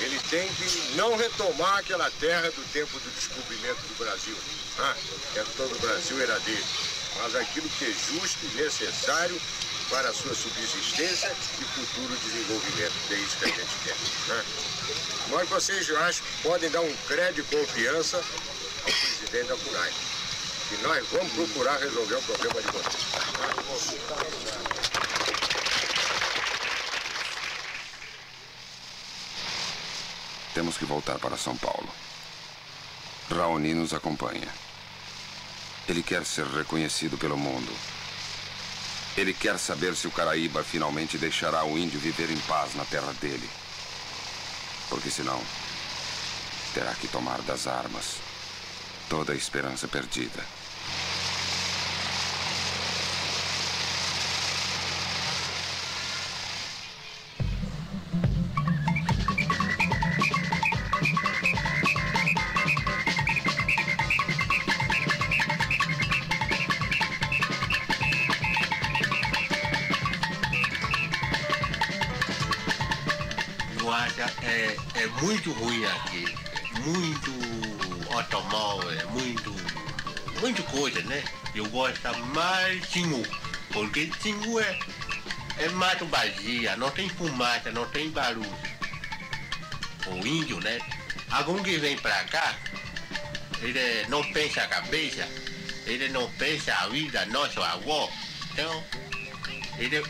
ele 0.00 0.18
tem 0.30 0.48
que 0.48 0.96
não 0.96 1.16
retomar 1.16 1.78
aquela 1.78 2.10
terra 2.18 2.50
do 2.50 2.72
tempo 2.72 2.98
do 2.98 3.10
descobrimento 3.14 3.82
do 3.86 3.98
Brasil. 3.98 4.34
Ah, 4.80 4.96
é 5.36 5.44
todo 5.56 5.76
o 5.76 5.78
Brasil 5.78 6.20
era 6.20 6.40
dele 6.40 6.91
mas 7.20 7.34
aquilo 7.36 7.68
que 7.68 7.84
é 7.84 7.92
justo 7.92 8.38
e 8.44 8.62
necessário 8.62 9.40
para 9.90 10.08
a 10.08 10.14
sua 10.14 10.34
subsistência 10.34 11.30
e 11.60 11.64
futuro 11.64 12.16
desenvolvimento, 12.16 12.94
é 13.10 13.14
isso 13.14 13.36
que 13.36 13.44
a 13.44 13.48
gente 13.48 13.76
quer. 13.84 13.96
Né? 14.28 14.44
Mas 15.30 15.48
vocês, 15.48 15.88
eu 15.88 16.02
acho, 16.02 16.22
podem 16.42 16.70
dar 16.70 16.80
um 16.80 16.96
crédito 17.06 17.46
e 17.52 17.56
confiança 17.56 18.16
ao 18.16 18.92
presidente 18.92 19.48
da 19.48 19.56
FUNAI. 19.56 19.92
E 20.72 20.82
nós 20.82 21.06
vamos 21.08 21.32
procurar 21.32 21.78
resolver 21.78 22.14
o 22.14 22.22
problema 22.22 22.62
de 22.62 22.68
vocês. 22.68 23.02
Temos 30.54 30.78
que 30.78 30.84
voltar 30.84 31.18
para 31.18 31.36
São 31.36 31.56
Paulo. 31.56 31.88
Raoni 33.30 33.74
nos 33.74 33.92
acompanha. 33.92 34.48
Ele 35.88 36.02
quer 36.02 36.24
ser 36.24 36.46
reconhecido 36.46 37.18
pelo 37.18 37.36
mundo. 37.36 37.72
Ele 39.16 39.34
quer 39.34 39.58
saber 39.58 39.94
se 39.94 40.06
o 40.06 40.10
Caraíba 40.10 40.62
finalmente 40.62 41.18
deixará 41.18 41.64
o 41.64 41.76
índio 41.76 42.00
viver 42.00 42.30
em 42.30 42.38
paz 42.40 42.74
na 42.74 42.84
terra 42.84 43.12
dele. 43.20 43.48
Porque 44.88 45.10
senão, 45.10 45.40
terá 46.72 46.94
que 46.94 47.08
tomar 47.08 47.42
das 47.42 47.66
armas. 47.66 48.16
Toda 49.08 49.32
a 49.32 49.36
esperança 49.36 49.86
perdida. 49.86 50.42
É 74.18 75.06
muito 75.22 75.52
ruim 75.52 75.84
aqui. 75.84 76.24
Muito 76.84 77.32
automóvel, 78.14 78.90
é 78.90 79.04
muito. 79.06 79.54
muita 80.40 80.62
coisa, 80.64 81.00
né? 81.02 81.22
Eu 81.54 81.66
gosto 81.68 82.00
mais 82.34 82.80
de 82.80 82.88
Xingu, 82.88 83.22
porque 83.72 84.10
Xingu 84.22 84.58
é, 84.58 84.78
é 85.58 85.68
mato 85.70 86.06
vazia, 86.06 86.76
não 86.76 86.90
tem 86.90 87.08
fumaça, 87.10 87.70
não 87.70 87.86
tem 87.90 88.10
barulho. 88.10 88.56
O 90.06 90.26
índio, 90.26 90.60
né? 90.60 90.78
Algum 91.30 91.62
que 91.62 91.78
vem 91.78 91.96
pra 91.98 92.24
cá, 92.24 92.56
ele 93.60 94.06
não 94.08 94.22
pensa 94.32 94.62
a 94.62 94.68
cabeça, 94.68 95.28
ele 95.86 96.08
não 96.08 96.30
pensa 96.32 96.74
a 96.74 96.88
vida, 96.88 97.24
nosso 97.26 97.62
avô. 97.62 98.08
Então, 98.52 98.84
ele, 99.78 100.02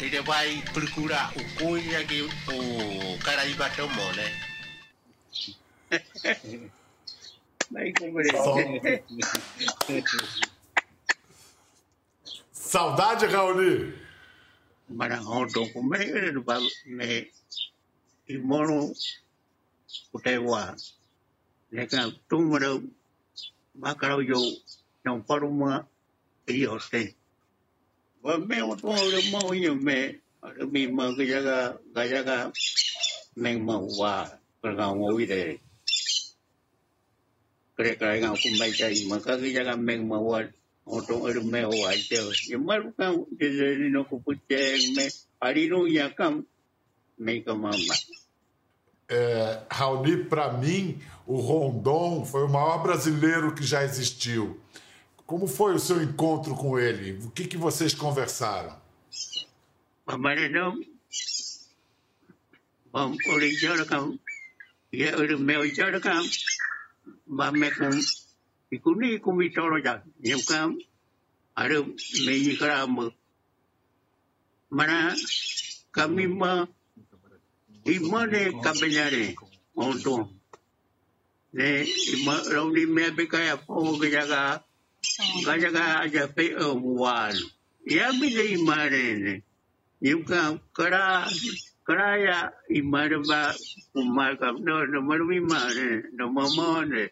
ele 0.00 0.20
vai 0.22 0.62
procurar 0.72 1.32
o 1.36 1.58
coisa 1.58 2.04
que 2.04 2.22
o 2.22 3.18
Caraíba 3.24 3.68
tomou, 3.70 4.12
né? 4.14 4.32
Saudade, 12.52 13.26
Raoni? 13.26 13.92
Marahondo 14.88 15.70
kumere 15.72 16.32
ba 16.40 16.58
me 16.86 17.30
imono 18.26 18.92
kutewa 20.10 20.74
neka 21.70 22.10
tumero 22.28 22.82
makarau 23.74 24.20
yo 24.22 24.36
não 25.04 25.22
para 25.22 25.46
uma 25.46 25.86
ioste 26.48 27.14
ba 27.14 27.19
o 28.22 28.38
me 28.38 28.62
me 29.74 30.20
me 30.66 30.86
É, 49.08 49.62
Raoni, 49.70 50.24
para 50.24 50.52
mim, 50.52 51.00
o 51.26 51.40
Rondon 51.40 52.24
foi 52.24 52.44
o 52.44 52.48
maior 52.48 52.82
brasileiro 52.82 53.54
que 53.54 53.64
já 53.64 53.82
existiu. 53.82 54.60
Como 55.30 55.46
foi 55.46 55.76
o 55.76 55.78
seu 55.78 56.02
encontro 56.02 56.56
com 56.56 56.76
ele? 56.76 57.24
O 57.24 57.30
que, 57.30 57.46
que 57.46 57.56
vocês 57.56 57.94
conversaram? 57.94 58.76
Jora 63.60 63.84
kam, 63.86 64.18
ya 64.92 65.16
ori 65.16 65.36
meo 65.36 65.64
jora 65.72 66.00
kam, 66.00 66.24
ba 67.28 67.52
me 67.52 67.70
kum, 67.70 67.96
ikuni 68.72 69.20
kumi 69.20 69.50
toro 69.50 69.78
ja, 69.78 70.02
nyam 70.18 70.40
kam, 70.48 70.76
are 71.54 71.78
me 71.78 72.34
yikara 72.34 72.88
mo. 72.88 73.12
Mana 74.68 75.14
kami 75.92 76.26
ma, 76.26 76.66
imane 77.84 78.50
kabenyare, 78.64 79.36
onto. 79.76 80.28
Ne, 81.52 81.84
ima 82.14 82.34
rauni 82.50 82.84
me 82.86 83.10
bekaya 83.12 83.56
po 83.64 83.96
gajaga, 83.96 84.64
aja 85.46 86.26
pe 86.28 86.56
omuan. 86.56 87.34
Ya 87.86 88.12
mi 88.12 88.30
de 88.30 88.54
imare 88.54 89.18
ne. 89.18 89.42
Yuka 90.02 90.58
kara 90.72 91.26
karaya 91.86 92.52
imarba 92.70 93.54
umarga 93.94 94.52
no 94.58 94.86
no 94.86 95.02
marmi 95.02 95.40
mare 95.40 96.04
no 96.12 96.28
mamone 96.28 97.10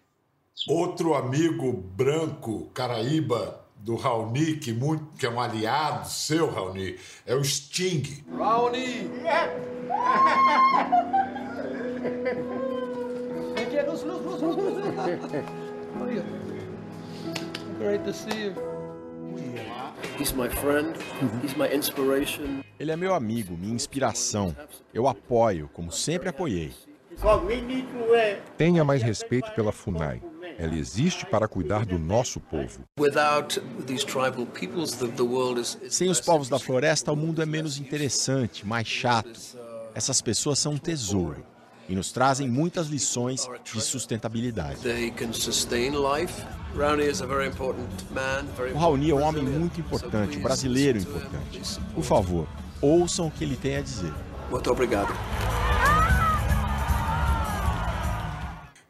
Outro 0.68 1.14
amigo 1.14 1.72
branco, 1.72 2.68
Caraíba, 2.74 3.64
do 3.76 3.94
Raoni, 3.94 4.56
que, 4.56 4.72
muito, 4.72 5.16
que 5.16 5.24
é 5.24 5.30
um 5.30 5.40
aliado 5.40 6.08
seu, 6.08 6.50
Raoni, 6.50 6.96
é 7.24 7.32
o 7.32 7.44
Sting. 7.44 8.24
Raoni! 8.36 9.08
Great 17.78 18.04
to 18.04 18.12
see 18.12 18.46
you. 18.46 18.54
He's 20.18 20.34
my 20.34 20.48
friend, 20.48 20.96
he's 21.42 21.56
my 21.56 21.68
inspiration. 21.72 22.64
Ele 22.78 22.90
é 22.90 22.96
meu 22.96 23.14
amigo, 23.14 23.56
minha 23.56 23.74
inspiração. 23.74 24.54
Eu 24.92 25.06
apoio, 25.06 25.70
como 25.72 25.92
sempre 25.92 26.28
apoiei. 26.28 26.72
Tenha 28.56 28.84
mais 28.84 29.02
respeito 29.02 29.52
pela 29.52 29.70
FUNAI. 29.70 30.20
Ela 30.58 30.74
existe 30.74 31.24
para 31.24 31.46
cuidar 31.46 31.86
do 31.86 31.98
nosso 32.00 32.40
povo. 32.40 32.80
Without 32.98 33.60
these 33.86 34.04
tribal 34.04 34.44
peoples, 34.46 34.96
the, 34.96 35.06
the 35.06 35.22
world 35.22 35.60
is, 35.60 35.78
is 35.80 35.94
Sem 35.94 36.08
os 36.08 36.20
povos 36.20 36.48
da 36.48 36.58
floresta, 36.58 37.12
o 37.12 37.16
mundo 37.16 37.40
é 37.40 37.46
menos 37.46 37.78
interessante, 37.78 38.66
mais 38.66 38.88
chato. 38.88 39.38
Essas 39.94 40.20
pessoas 40.20 40.58
são 40.58 40.72
um 40.72 40.78
tesouro 40.78 41.44
e 41.88 41.94
nos 41.94 42.12
trazem 42.12 42.48
muitas 42.48 42.88
lições 42.88 43.48
de 43.64 43.80
sustentabilidade. 43.80 44.80
they 44.80 45.10
can 45.10 45.32
sustain 45.32 45.92
life. 45.92 46.44
Rowney 46.76 47.08
is 47.08 47.22
a 47.22 47.26
very 47.26 47.48
important 47.48 47.88
man, 48.12 48.44
very 48.56 48.72
O 48.72 48.78
Raoni 48.78 49.10
é 49.10 49.14
um 49.14 49.22
homem 49.22 49.42
muito 49.42 49.80
importante, 49.80 50.36
um 50.36 50.42
brasileiro 50.42 50.98
importante. 50.98 51.60
Por 51.94 52.04
favor, 52.04 52.46
ouçam 52.80 53.28
o 53.28 53.30
que 53.30 53.44
ele 53.44 53.56
tem 53.56 53.76
a 53.76 53.80
dizer. 53.80 54.12
Muito 54.50 54.70
obrigado. 54.70 55.14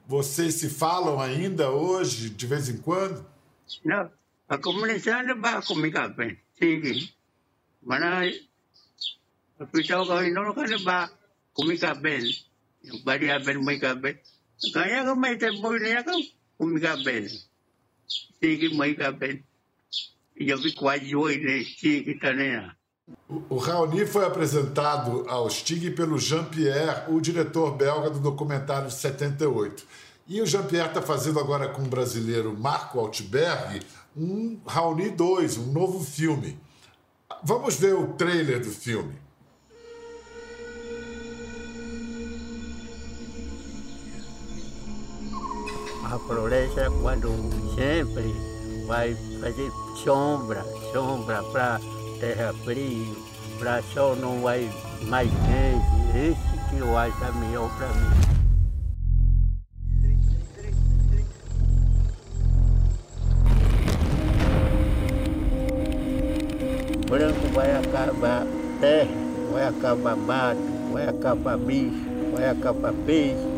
Vocês 0.06 0.54
se 0.54 0.68
falam 0.68 1.20
ainda 1.20 1.70
hoje, 1.70 2.30
de 2.30 2.46
vez 2.46 2.68
em 2.68 2.78
quando? 2.78 3.24
no 3.84 4.10
ako 4.48 4.72
mene 4.72 5.34
ba 5.36 5.60
ko 5.60 5.74
mi 5.74 5.90
ka 5.92 6.08
pen 6.16 6.36
sige 6.56 7.12
mana 7.84 8.24
pitaw 9.72 10.06
ka 10.08 10.24
ino 10.24 10.54
ka 10.56 10.64
na 12.88 12.98
ba 13.04 13.18
ko 13.18 13.28
mi 13.28 13.28
ka 13.28 13.28
ben 13.28 13.28
bari 13.28 13.30
a 13.30 13.38
ben 13.38 13.64
mai 13.64 13.78
ka 13.78 13.94
ben 13.94 14.18
kaya 14.74 15.04
ka 15.04 15.14
mai 15.14 15.36
te 15.38 15.50
boy 15.60 15.78
ne 15.78 16.02
ka 16.02 16.12
ko 16.58 16.66
mi 16.66 16.80
ka 16.80 16.96
ben 17.04 17.28
sige 18.40 18.74
mai 18.76 18.94
ka 18.94 19.12
ben 19.12 19.42
eu 20.36 20.58
vi 20.58 20.72
quase 20.74 21.14
oi 21.14 21.36
ne 21.36 21.64
sige 21.64 22.18
tanena 22.20 22.74
O 23.48 23.56
Raoni 23.56 24.04
foi 24.06 24.26
apresentado 24.26 25.24
ao 25.28 25.48
Sting 25.48 25.90
pelo 25.92 26.18
Jean-Pierre, 26.18 27.04
o 27.08 27.20
diretor 27.22 27.74
belga 27.74 28.10
do 28.10 28.20
documentário 28.20 28.88
de 28.88 28.94
78. 28.94 29.82
E 30.28 30.42
o 30.42 30.46
Jean-Pierre 30.46 30.88
está 30.88 31.00
fazendo 31.00 31.40
agora 31.40 31.68
com 31.70 31.84
o 31.84 31.88
brasileiro 31.88 32.54
Marco 32.54 33.00
Altberg 33.00 33.80
um 34.14 34.60
Raoni 34.66 35.10
2, 35.10 35.58
um 35.58 35.72
novo 35.72 36.04
filme. 36.04 36.58
Vamos 37.42 37.76
ver 37.76 37.94
o 37.94 38.14
trailer 38.14 38.60
do 38.60 38.70
filme. 38.70 39.14
A 46.10 46.18
floresta 46.18 46.90
quando 47.02 47.28
sempre 47.74 48.34
vai 48.86 49.14
fazer 49.40 49.70
sombra, 50.02 50.64
sombra 50.90 51.42
para 51.42 51.78
terra 52.18 52.54
fria, 52.64 53.14
para 53.58 53.82
sol 53.82 54.16
não 54.16 54.40
vai 54.40 54.70
mais 55.02 55.28
quente. 55.28 56.16
Esse 56.16 56.70
que 56.70 56.78
eu 56.78 56.96
acho 56.96 57.24
é 57.24 57.32
melhor 57.32 57.70
para 57.76 57.88
mim. 57.88 58.28
Branco 67.10 67.48
vai 67.54 67.76
acabar 67.76 68.46
terra, 68.80 69.10
vai 69.52 69.68
acabar 69.68 70.16
mato, 70.16 70.58
vai 70.92 71.08
acabar 71.08 71.58
bicho, 71.58 72.06
vai 72.34 72.48
acabar 72.48 72.92
peixe, 73.04 73.57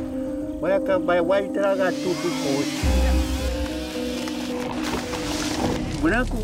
vai 0.60 0.74
acabar, 0.74 1.22
vai 1.22 1.48
tragar 1.48 1.92
tudo 1.92 2.22
coisa. 2.44 3.10
Branco 6.02 6.36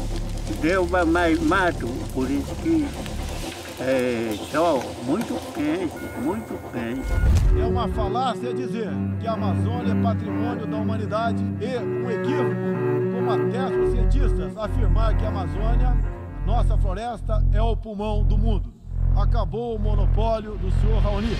deu 0.60 0.86
mais 1.06 1.40
mato, 1.42 1.86
por 2.14 2.30
isso 2.30 2.54
que 2.56 2.86
é 3.78 4.34
sol 4.50 4.82
muito 5.04 5.34
quente, 5.52 5.98
muito 6.22 6.58
quente. 6.72 7.60
É 7.60 7.64
uma 7.64 7.88
falácia 7.88 8.54
dizer 8.54 8.88
que 9.20 9.26
a 9.26 9.32
Amazônia 9.32 9.92
é 9.92 10.02
patrimônio 10.02 10.66
da 10.66 10.76
humanidade 10.76 11.42
e 11.60 11.78
um 11.78 12.10
equívoco, 12.10 12.54
como 13.12 13.30
atestam 13.30 13.84
os 13.84 13.90
cientistas, 13.90 14.56
afirmar 14.56 15.16
que 15.16 15.24
a 15.24 15.28
Amazônia, 15.28 15.96
nossa 16.46 16.76
floresta, 16.78 17.44
é 17.52 17.60
o 17.60 17.76
pulmão 17.76 18.24
do 18.24 18.38
mundo. 18.38 18.72
Acabou 19.14 19.76
o 19.76 19.78
monopólio 19.78 20.52
do 20.56 20.70
senhor 20.80 21.02
Raoni. 21.02 21.36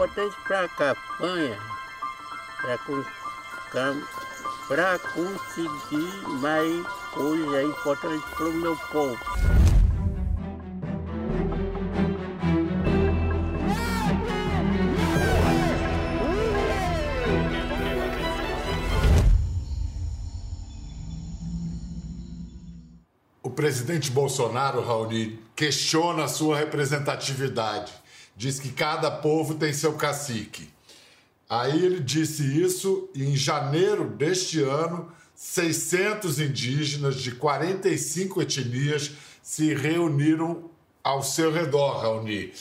Importante 0.00 0.34
para 0.48 0.64
a 0.64 0.68
campanha, 0.68 1.58
para 4.66 4.98
conseguir 4.98 6.28
mais 6.40 6.86
coisas 7.12 7.54
é 7.54 7.64
importantes 7.64 8.24
para 8.30 8.46
o 8.46 8.52
meu 8.54 8.76
povo. 8.76 9.18
O 23.42 23.50
presidente 23.50 24.10
Bolsonaro, 24.10 24.82
Raoni, 24.82 25.38
questiona 25.54 26.24
a 26.24 26.28
sua 26.28 26.56
representatividade. 26.56 27.99
Diz 28.40 28.58
que 28.58 28.70
cada 28.70 29.10
povo 29.10 29.54
tem 29.54 29.70
seu 29.70 29.92
cacique. 29.98 30.70
Aí 31.46 31.84
ele 31.84 32.00
disse 32.00 32.42
isso 32.42 33.06
e 33.14 33.22
em 33.22 33.36
janeiro 33.36 34.08
deste 34.08 34.62
ano, 34.62 35.12
600 35.34 36.40
indígenas 36.40 37.16
de 37.16 37.32
45 37.32 38.40
etnias 38.40 39.12
se 39.42 39.74
reuniram 39.74 40.70
ao 41.04 41.22
seu 41.22 41.52
redor, 41.52 42.00
Raoni. 42.00 42.54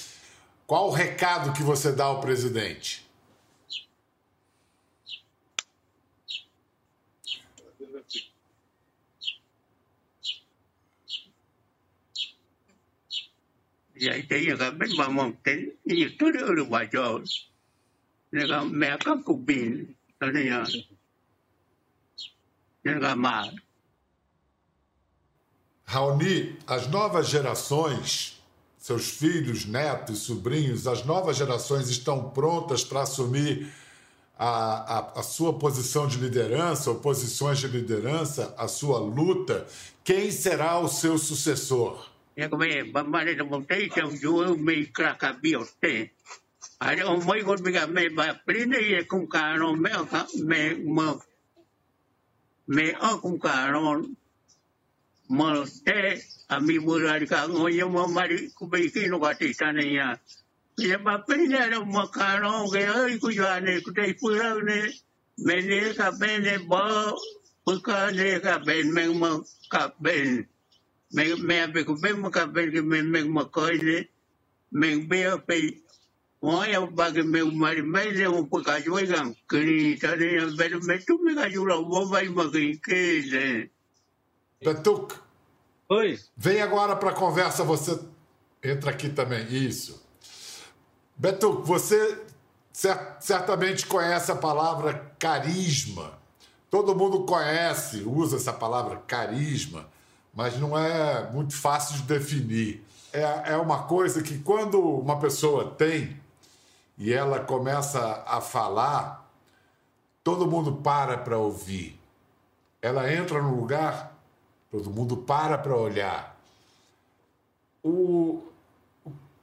Qual 0.68 0.90
o 0.90 0.92
recado 0.92 1.54
que 1.54 1.64
você 1.64 1.94
dá 1.94 2.04
ao 2.04 2.20
presidente? 2.20 3.09
dạy 14.00 14.24
thể 14.30 14.46
như 14.46 14.56
cả 14.60 14.72
bích 14.72 14.90
vào 14.98 15.12
mong 15.12 15.34
tính 15.44 15.70
như 15.86 16.10
tôi 16.20 16.32
đưa 16.32 16.54
được 16.56 16.70
bà 16.70 16.86
cho 16.92 17.20
nên 18.32 18.48
là 18.48 18.64
mẹ 18.64 18.98
các 19.06 19.18
Raoni, 25.94 26.56
as 26.68 26.88
novas 26.92 27.26
gerações 27.32 28.40
seus 28.80 29.10
filhos, 29.10 29.66
netos, 29.66 30.20
sobrinhos, 30.20 30.88
as 30.88 31.04
novas 31.04 31.38
gerações 31.38 31.90
estão 31.90 32.30
prontas 32.30 32.84
para 32.84 33.02
assumir 33.02 33.68
a, 34.38 34.98
a, 34.98 35.20
a, 35.20 35.24
sua 35.24 35.52
posição 35.52 36.08
de 36.08 36.18
liderança 36.18 36.90
ou 36.90 36.96
posições 36.96 37.60
de 37.60 37.68
liderança, 37.68 38.54
a 38.58 38.68
sua 38.68 38.98
luta? 38.98 39.68
Quem 40.04 40.32
será 40.32 40.80
o 40.80 40.88
seu 40.88 41.18
sucessor? 41.18 42.10
Ada 46.82 47.04
umai 47.10 47.42
kon 47.44 47.58
biga 47.66 47.88
me 47.90 48.10
ba 48.10 48.26
prine 48.48 48.80
ye 48.92 49.04
kum 49.06 49.28
ka 49.28 49.56
no 49.58 49.74
me 49.76 49.90
ka 50.12 50.22
me 50.50 50.62
mo 50.96 51.20
me 52.68 52.86
o 53.10 53.18
kum 53.24 53.40
ka 53.40 53.72
no 53.72 54.06
mo 55.30 55.50
te 55.86 56.00
a 56.50 56.62
mi 56.62 56.78
burari 56.80 57.28
ka 57.30 57.48
ngo 57.48 57.68
ye 57.78 57.86
mo 57.86 58.08
mari 58.08 58.38
ku 58.58 58.68
be 58.72 58.80
ki 58.94 59.08
no 59.10 59.20
ka 59.20 59.34
ti 59.40 59.54
tane 59.60 59.86
ya. 59.98 60.16
Ye 60.78 60.98
ba 61.06 61.24
prine 61.28 61.62
ro 61.74 61.86
mo 61.86 62.08
ka 62.08 62.40
no 62.44 62.68
ge 62.74 62.84
ai 62.98 63.18
ku 63.20 63.30
ya 63.32 63.60
ne 63.60 63.82
ku 63.86 63.92
te 63.98 64.14
pu 64.20 64.28
ra 64.40 64.52
ne 64.70 64.80
me 65.46 65.56
ne 65.70 65.80
ka 66.00 66.12
be 66.20 66.32
ne 66.46 66.56
ba 66.72 66.84
pu 67.66 67.74
ka 67.88 68.12
ne 68.18 68.40
ka 68.46 68.60
be 68.66 68.76
me 68.96 69.04
mo 69.22 69.32
ka 69.74 69.84
be 70.04 70.16
me 71.12 71.36
me 71.36 72.14
mo 72.14 72.30
ka 72.30 72.46
be 72.46 72.82
me 72.82 73.02
me 73.02 73.44
ko 73.52 73.68
ne 73.68 74.08
me 74.72 74.96
be 75.06 75.38
pe 75.48 75.82
Moya 76.42 76.88
bagi 76.88 77.22
me 77.22 77.44
mari 77.44 77.82
mai 77.82 78.12
le 78.12 78.30
mo 78.30 78.46
pa 78.46 78.62
ka 78.64 78.80
joi 78.80 79.06
gam 79.06 79.36
kri 79.48 79.98
ta 80.00 80.16
ne 80.16 80.46
be 80.58 80.80
me 80.88 80.98
tu 81.00 81.20
me 81.24 81.36
ka 81.36 81.50
jura 81.50 81.82
mo 81.82 82.06
vai 82.06 82.28
ma 82.28 82.50
que 82.50 83.22
le. 83.32 83.70
Petuc. 84.64 85.30
Oi. 85.90 86.20
Vem 86.38 86.62
agora 86.62 86.96
para 86.96 87.10
a 87.10 87.14
conversa, 87.14 87.64
você 87.64 88.00
entra 88.64 88.92
aqui 88.92 89.10
também. 89.10 89.48
Isso. 89.48 90.06
Betuc, 91.18 91.66
você 91.66 92.24
certamente 93.20 93.88
conhece 93.88 94.32
a 94.32 94.36
palavra 94.36 95.14
carisma. 95.18 96.20
Todo 96.70 96.96
mundo 96.96 97.26
conhece, 97.26 98.04
usa 98.06 98.38
essa 98.38 98.54
palavra 98.54 98.98
carisma, 99.08 99.90
mas 100.34 100.58
não 100.58 100.78
é 100.78 101.30
muito 101.32 101.56
fácil 101.56 101.98
de 101.98 102.04
definir. 102.04 102.84
É, 103.12 103.54
é 103.54 103.58
uma 103.58 103.84
coisa 103.84 104.22
que 104.22 104.40
quando 104.40 104.80
uma 104.80 105.20
pessoa 105.20 105.72
tem, 105.72 106.20
e 106.98 107.14
ela 107.14 107.40
começa 107.40 108.24
a 108.28 108.42
falar, 108.42 109.30
todo 110.24 110.50
mundo 110.50 110.76
para 110.78 111.18
para 111.18 111.38
ouvir. 111.38 112.00
Ela 112.82 113.12
entra 113.12 113.42
no 113.42 113.56
lugar, 113.56 114.16
todo 114.70 114.90
mundo 114.90 115.18
para 115.18 115.58
para 115.58 115.76
olhar. 115.76 116.38
O, 117.84 118.44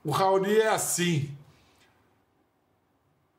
o 0.05 0.11
Raoni 0.11 0.57
é 0.57 0.69
assim. 0.69 1.35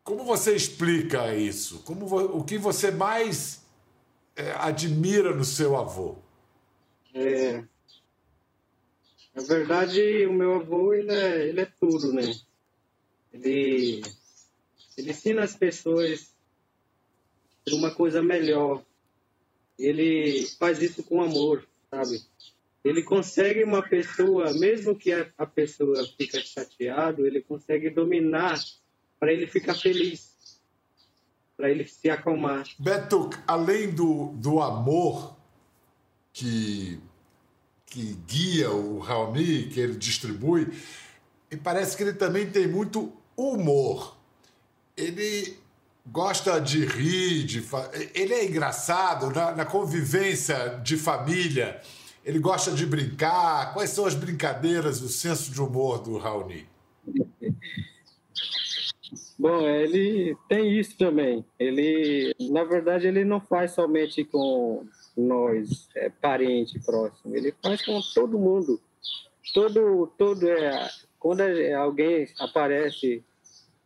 Como 0.03 0.23
você 0.23 0.55
explica 0.55 1.35
isso? 1.35 1.79
Como 1.79 2.37
o 2.37 2.43
que 2.43 2.57
você 2.57 2.91
mais 2.91 3.61
é, 4.35 4.51
admira 4.53 5.33
no 5.35 5.45
seu 5.45 5.77
avô? 5.77 6.15
É, 7.19 7.63
na 9.35 9.41
verdade, 9.41 10.25
o 10.27 10.33
meu 10.33 10.55
avô 10.55 10.93
ele 10.93 11.11
é, 11.11 11.47
ele 11.47 11.61
é 11.61 11.65
tudo, 11.65 12.13
né? 12.13 12.31
Ele, 13.33 14.03
ele 14.95 15.09
ensina 15.09 15.43
as 15.43 15.55
pessoas 15.55 16.31
por 17.65 17.73
uma 17.73 17.93
coisa 17.93 18.21
melhor. 18.21 18.83
Ele 19.79 20.45
faz 20.59 20.79
isso 20.81 21.03
com 21.03 21.21
amor, 21.21 21.67
sabe? 21.89 22.21
Ele 22.83 23.01
consegue 23.03 23.63
uma 23.63 23.81
pessoa, 23.81 24.53
mesmo 24.53 24.95
que 24.95 25.11
a, 25.11 25.45
pessoa 25.45 26.05
fica 26.17 26.39
chateado, 26.39 27.25
ele 27.25 27.41
consegue 27.41 27.89
dominar 27.89 28.59
para 29.19 29.33
ele 29.33 29.47
ficar 29.47 29.73
feliz, 29.73 30.61
para 31.55 31.71
ele 31.71 31.85
se 31.85 32.09
acalmar. 32.11 32.67
Beto, 32.77 33.29
além 33.47 33.89
do, 33.93 34.33
do 34.35 34.61
amor 34.61 35.36
que, 36.37 36.99
que 37.87 38.15
guia 38.27 38.69
o 38.69 38.99
Raoni, 38.99 39.69
que 39.69 39.79
ele 39.79 39.95
distribui, 39.95 40.67
e 41.49 41.57
parece 41.57 41.97
que 41.97 42.03
ele 42.03 42.13
também 42.13 42.47
tem 42.47 42.67
muito 42.67 43.11
humor. 43.35 44.15
Ele 44.95 45.57
gosta 46.05 46.61
de 46.61 46.85
rir, 46.85 47.43
de 47.43 47.61
fa... 47.61 47.89
ele 48.13 48.35
é 48.35 48.45
engraçado 48.45 49.31
na, 49.33 49.55
na, 49.55 49.65
convivência 49.65 50.79
de 50.83 50.95
família. 50.95 51.81
Ele 52.23 52.37
gosta 52.37 52.71
de 52.71 52.85
brincar. 52.85 53.73
Quais 53.73 53.89
são 53.89 54.05
as 54.05 54.13
brincadeiras, 54.13 55.01
o 55.01 55.09
senso 55.09 55.51
de 55.51 55.59
humor 55.59 56.03
do 56.03 56.19
Raoni? 56.19 56.67
Bom, 59.39 59.61
ele 59.67 60.35
tem 60.47 60.79
isso 60.79 60.97
também. 60.97 61.43
Ele, 61.59 62.35
na 62.51 62.63
verdade, 62.63 63.07
ele 63.07 63.23
não 63.23 63.39
faz 63.39 63.71
somente 63.71 64.23
com 64.23 64.85
nós, 65.17 65.89
é, 65.95 66.09
parente 66.09 66.79
próximo. 66.79 67.35
Ele 67.35 67.53
faz 67.61 67.83
com 67.83 67.99
todo 68.13 68.37
mundo. 68.37 68.79
Todo, 69.53 70.07
todo 70.17 70.47
é, 70.47 70.89
quando 71.17 71.41
alguém 71.77 72.27
aparece, 72.39 73.23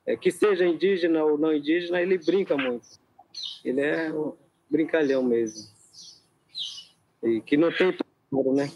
é, 0.06 0.18
que 0.18 0.32
seja 0.32 0.66
indígena 0.66 1.24
ou 1.24 1.38
não 1.38 1.54
indígena, 1.54 2.02
ele 2.02 2.18
brinca 2.18 2.58
muito. 2.58 2.86
Ele 3.64 3.82
é 3.82 4.12
um 4.12 4.34
brincalhão 4.70 5.24
mesmo. 5.24 5.70
E 7.24 7.40
que 7.42 7.56
não 7.56 7.72
tem 7.72 7.96
tudo, 8.30 8.54
né? 8.54 8.70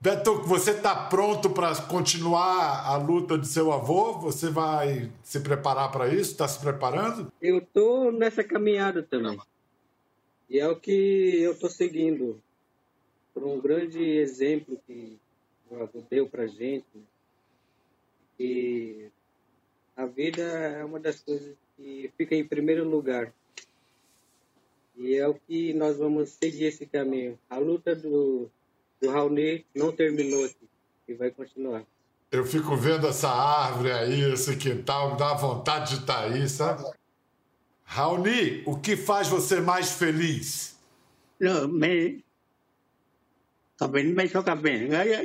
Beto, 0.00 0.42
você 0.42 0.70
está 0.70 0.94
pronto 0.94 1.50
para 1.50 1.74
continuar 1.82 2.86
a 2.86 2.96
luta 2.96 3.36
de 3.36 3.48
seu 3.48 3.72
avô? 3.72 4.12
Você 4.20 4.48
vai 4.48 5.10
se 5.24 5.40
preparar 5.40 5.90
para 5.90 6.06
isso? 6.08 6.30
Está 6.30 6.46
se 6.46 6.60
preparando? 6.60 7.32
Eu 7.42 7.58
estou 7.58 8.12
nessa 8.12 8.44
caminhada 8.44 9.02
também. 9.02 9.38
E 10.48 10.58
é 10.58 10.68
o 10.68 10.76
que 10.76 11.40
eu 11.40 11.52
estou 11.52 11.68
seguindo. 11.68 12.42
Por 13.34 13.44
um 13.44 13.60
grande 13.60 14.02
exemplo 14.02 14.80
que 14.86 15.18
o 15.70 15.76
avô 15.76 16.02
deu 16.10 16.28
para 16.28 16.46
gente. 16.46 16.86
E 18.38 19.10
a 19.96 20.06
vida 20.06 20.42
é 20.42 20.84
uma 20.84 20.98
das 20.98 21.20
coisas 21.20 21.54
que 21.76 22.10
fica 22.16 22.34
em 22.34 22.46
primeiro 22.46 22.88
lugar. 22.88 23.32
E 24.96 25.14
é 25.14 25.28
o 25.28 25.34
que 25.34 25.72
nós 25.74 25.98
vamos 25.98 26.30
seguir 26.30 26.64
esse 26.64 26.86
caminho. 26.86 27.38
A 27.48 27.58
luta 27.58 27.94
do 27.94 28.50
do 29.00 29.10
Raoni 29.10 29.64
não 29.74 29.92
terminou 29.92 30.44
aqui 30.44 30.68
e 31.06 31.14
vai 31.14 31.30
continuar. 31.30 31.84
Eu 32.30 32.44
fico 32.44 32.76
vendo 32.76 33.06
essa 33.06 33.28
árvore 33.28 33.90
aí, 33.92 34.32
esse 34.32 34.56
quintal, 34.56 35.12
me 35.12 35.18
dá 35.18 35.32
vontade 35.34 35.94
de 35.94 36.00
estar 36.00 36.24
aí, 36.24 36.48
sabe? 36.48 36.84
Raoni, 37.88 38.62
o 38.66 38.76
que 38.76 38.96
faz 38.96 39.28
você 39.28 39.60
mais 39.60 39.92
feliz? 39.92 40.76
Não, 41.40 41.66
me... 41.66 42.22
Kabin 43.78 44.12
may 44.12 44.28
so 44.28 44.42
kabin. 44.42 44.88
Gaya, 44.88 45.22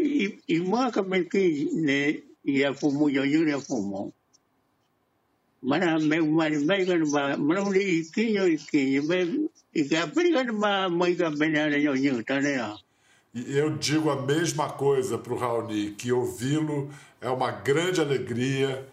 ima 0.48 0.92
kabin 0.92 1.28
ki 1.28 1.70
ne, 1.74 2.24
ia 2.46 2.74
fumo 2.74 3.10
yo 3.10 3.24
yun 3.26 3.50
ia 3.50 3.60
fumo. 3.60 4.14
Mana 5.62 6.00
meu 6.00 6.26
marido 6.26 6.66
vai 7.12 7.36
mana 7.36 7.70
li 7.70 8.02
iquinho 8.02 8.48
iquinho, 8.48 9.08
bem, 9.08 9.50
e 9.74 9.84
que 9.84 9.96
aplica 9.96 10.44
numa 10.44 10.88
mãe 10.88 11.16
que 11.16 11.30
benara 11.32 11.80
nhonho, 11.80 12.24
tá 12.24 12.40
né? 12.40 12.78
E 13.34 13.58
eu 13.58 13.76
digo 13.78 14.12
a 14.12 14.22
mesma 14.22 14.70
coisa 14.70 15.18
para 15.18 15.34
o 15.34 15.38
Raoni, 15.38 15.92
que 15.92 16.12
ouvi-lo 16.12 16.92
é 17.20 17.30
uma 17.30 17.50
grande 17.50 18.00
alegria, 18.00 18.88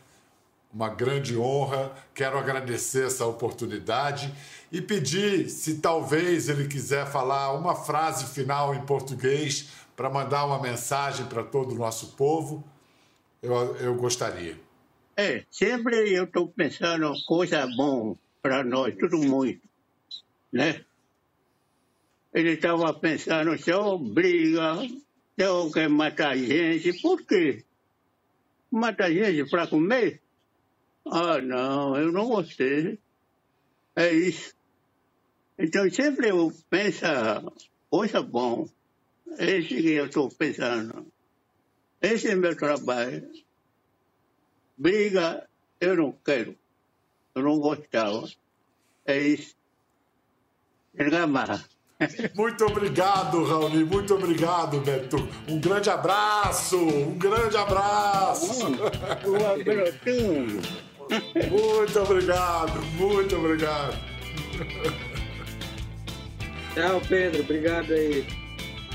uma 0.73 0.89
grande 0.89 1.37
honra. 1.37 1.93
Quero 2.15 2.39
agradecer 2.39 3.07
essa 3.07 3.27
oportunidade 3.27 4.33
e 4.71 4.81
pedir 4.81 5.49
se 5.49 5.79
talvez 5.79 6.49
ele 6.49 6.69
quiser 6.69 7.07
falar 7.07 7.53
uma 7.53 7.75
frase 7.75 8.27
final 8.33 8.75
em 8.75 8.85
português 8.87 9.71
para 9.97 10.09
mandar 10.09 10.47
uma 10.47 10.61
mensagem 10.61 11.27
para 11.27 11.43
todo 11.43 11.73
o 11.73 11.79
nosso 11.79 12.17
povo. 12.17 12.65
Eu, 13.43 13.77
eu 13.77 13.95
gostaria. 13.95 14.57
É, 15.17 15.45
sempre 15.51 16.13
eu 16.13 16.25
estou 16.25 16.49
pensando 16.49 17.13
coisa 17.27 17.67
boa 17.77 18.17
para 18.41 18.65
nós, 18.65 18.95
tudo 18.97 19.19
muito, 19.19 19.61
né? 20.51 20.83
Ele 22.33 22.53
estava 22.53 22.95
pensando, 22.95 23.59
se 23.59 23.71
eu 23.71 23.99
se 23.99 25.45
eu 25.45 25.71
quero 25.71 25.91
matar 25.91 26.37
gente, 26.37 26.93
por 27.03 27.21
quê? 27.23 27.65
Matar 28.71 29.11
gente 29.11 29.51
para 29.51 29.67
comer? 29.67 30.23
Ah, 31.11 31.41
não, 31.41 31.97
eu 31.97 32.13
não 32.13 32.29
gostei. 32.29 32.99
É 33.97 34.13
isso. 34.13 34.55
Então 35.59 35.91
sempre 35.91 36.31
eu 36.31 36.53
penso 36.71 37.05
coisa 37.91 38.23
bom. 38.23 38.69
Esse 39.39 39.83
que 39.83 39.91
eu 39.91 40.07
estou 40.07 40.31
pensando. 40.31 41.07
Esse 42.01 42.29
é 42.29 42.35
meu 42.35 42.57
trabalho. 42.57 43.29
Briga, 44.79 45.49
eu 45.81 45.97
não 45.97 46.13
quero. 46.25 46.57
Eu 47.35 47.43
não 47.43 47.59
gostava. 47.59 48.29
É 49.05 49.19
isso. 49.19 49.55
Muito 52.35 52.65
obrigado, 52.65 53.45
Raoni. 53.45 53.85
Muito 53.85 54.15
obrigado, 54.15 54.81
Beto. 54.81 55.17
Um 55.49 55.61
grande 55.61 55.91
abraço. 55.91 56.79
Um 56.79 57.19
grande 57.19 57.57
abraço. 57.57 58.65
Muito 61.51 62.01
obrigado. 62.01 62.81
Muito 62.95 63.37
obrigado. 63.37 63.99
Tchau, 66.75 67.01
Pedro. 67.09 67.41
Obrigado 67.43 67.93
aí. 67.93 68.27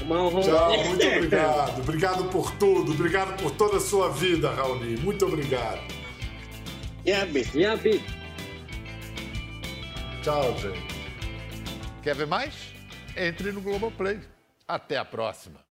Uma 0.02 0.24
honra. 0.24 0.42
Tchau, 0.42 0.84
muito 0.86 1.08
obrigado. 1.08 1.82
Obrigado 1.82 2.30
por 2.30 2.52
tudo. 2.58 2.92
Obrigado 2.92 3.42
por 3.42 3.52
toda 3.52 3.78
a 3.78 3.82
sua 3.82 4.10
vida, 4.10 4.52
Raoni. 4.52 4.98
Muito 4.98 5.26
obrigado. 5.26 5.82
Yabi. 7.06 7.46
Yabi. 7.54 8.04
Tchau, 10.22 10.58
gente. 10.58 10.96
Quer 12.02 12.16
ver 12.16 12.28
mais? 12.28 12.54
Entre 13.16 13.52
no 13.52 13.62
Globoplay. 13.62 14.20
Até 14.68 14.98
a 14.98 15.06
próxima. 15.06 15.65